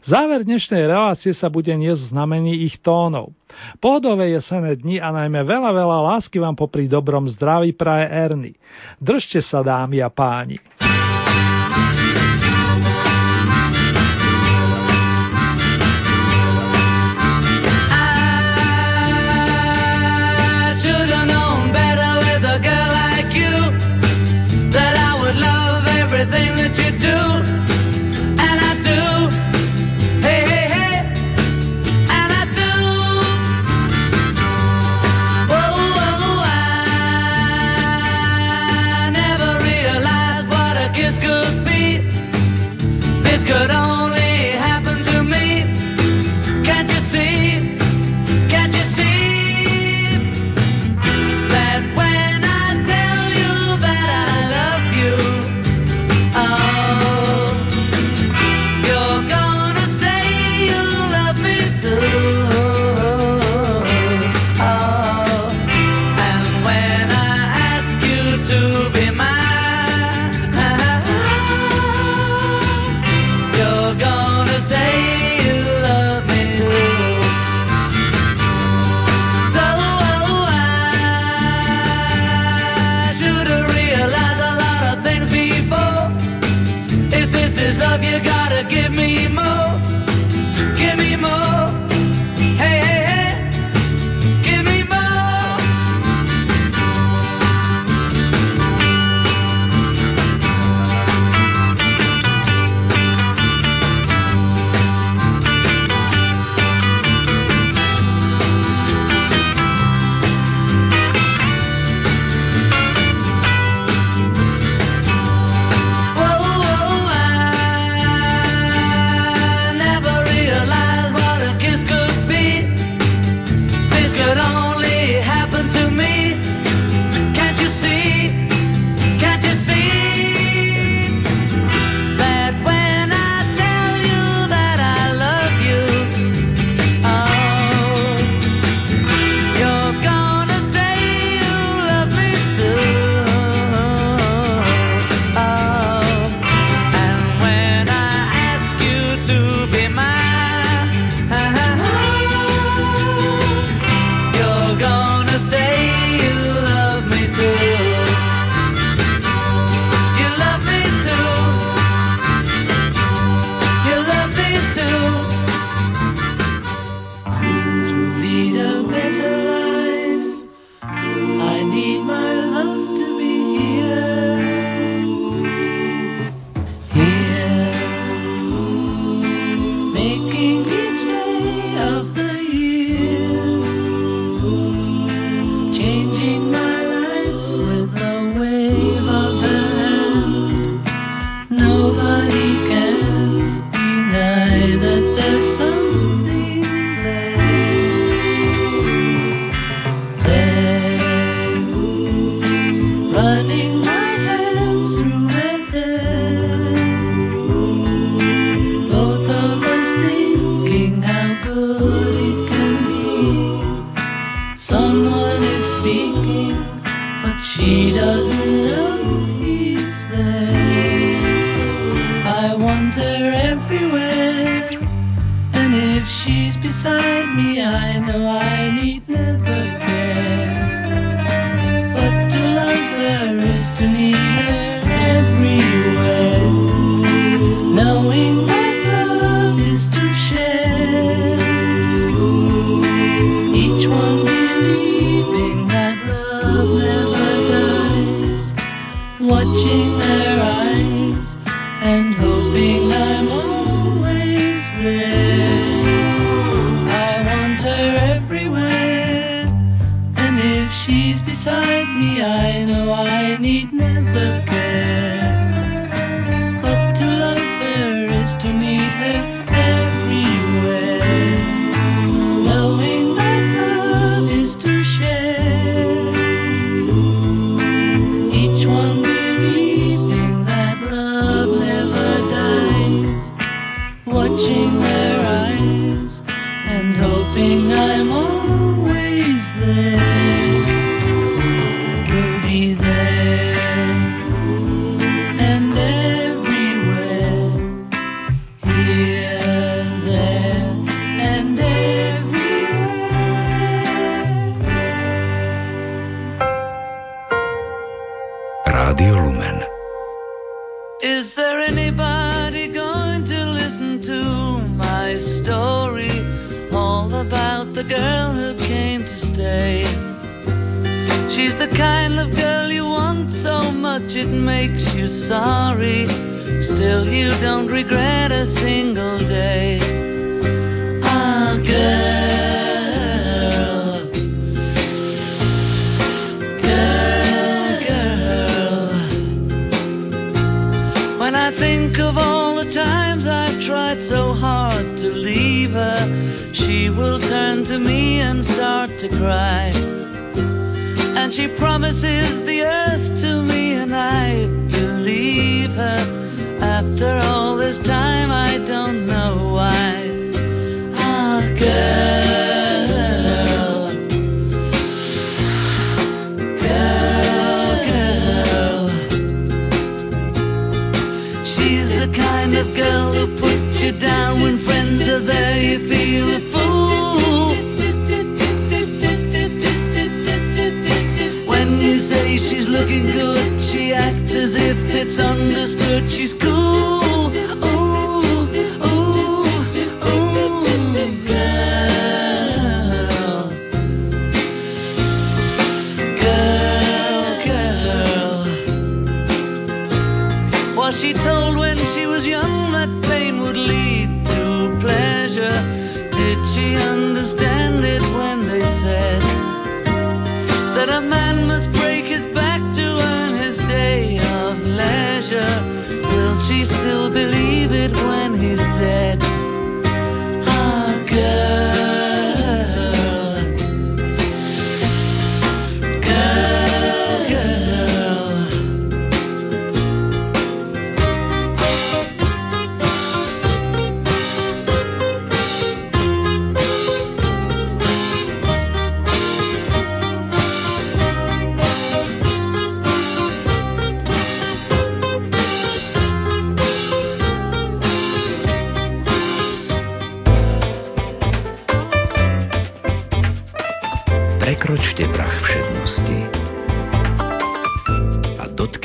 Záver 0.04 0.44
dnešnej 0.44 0.84
relácie 0.84 1.32
sa 1.32 1.48
bude 1.48 1.72
niesť 1.72 2.12
znamení 2.12 2.68
ich 2.68 2.76
tónov. 2.84 3.32
Pohodové 3.78 4.34
jesené 4.34 4.76
dni 4.76 5.00
a 5.00 5.14
najmä 5.14 5.42
veľa, 5.42 5.70
veľa 5.72 5.98
lásky 6.14 6.38
vám 6.38 6.54
popri 6.54 6.86
dobrom 6.86 7.26
zdraví 7.30 7.72
praje 7.72 8.06
Erny. 8.10 8.52
Držte 9.00 9.40
sa, 9.40 9.64
dámy 9.64 10.04
a 10.04 10.10
páni. 10.12 10.60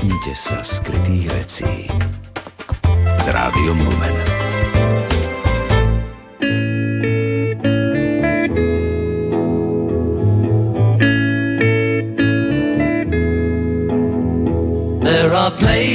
Zúčastnite 0.06 0.38
sa 0.38 0.62
skrytých 0.62 1.26
vecí. 1.34 1.74
S 3.18 3.26
Rádiom 3.26 3.90
Lumen. 3.90 4.16
There 15.02 15.34
are 15.34 15.58
places 15.58 15.95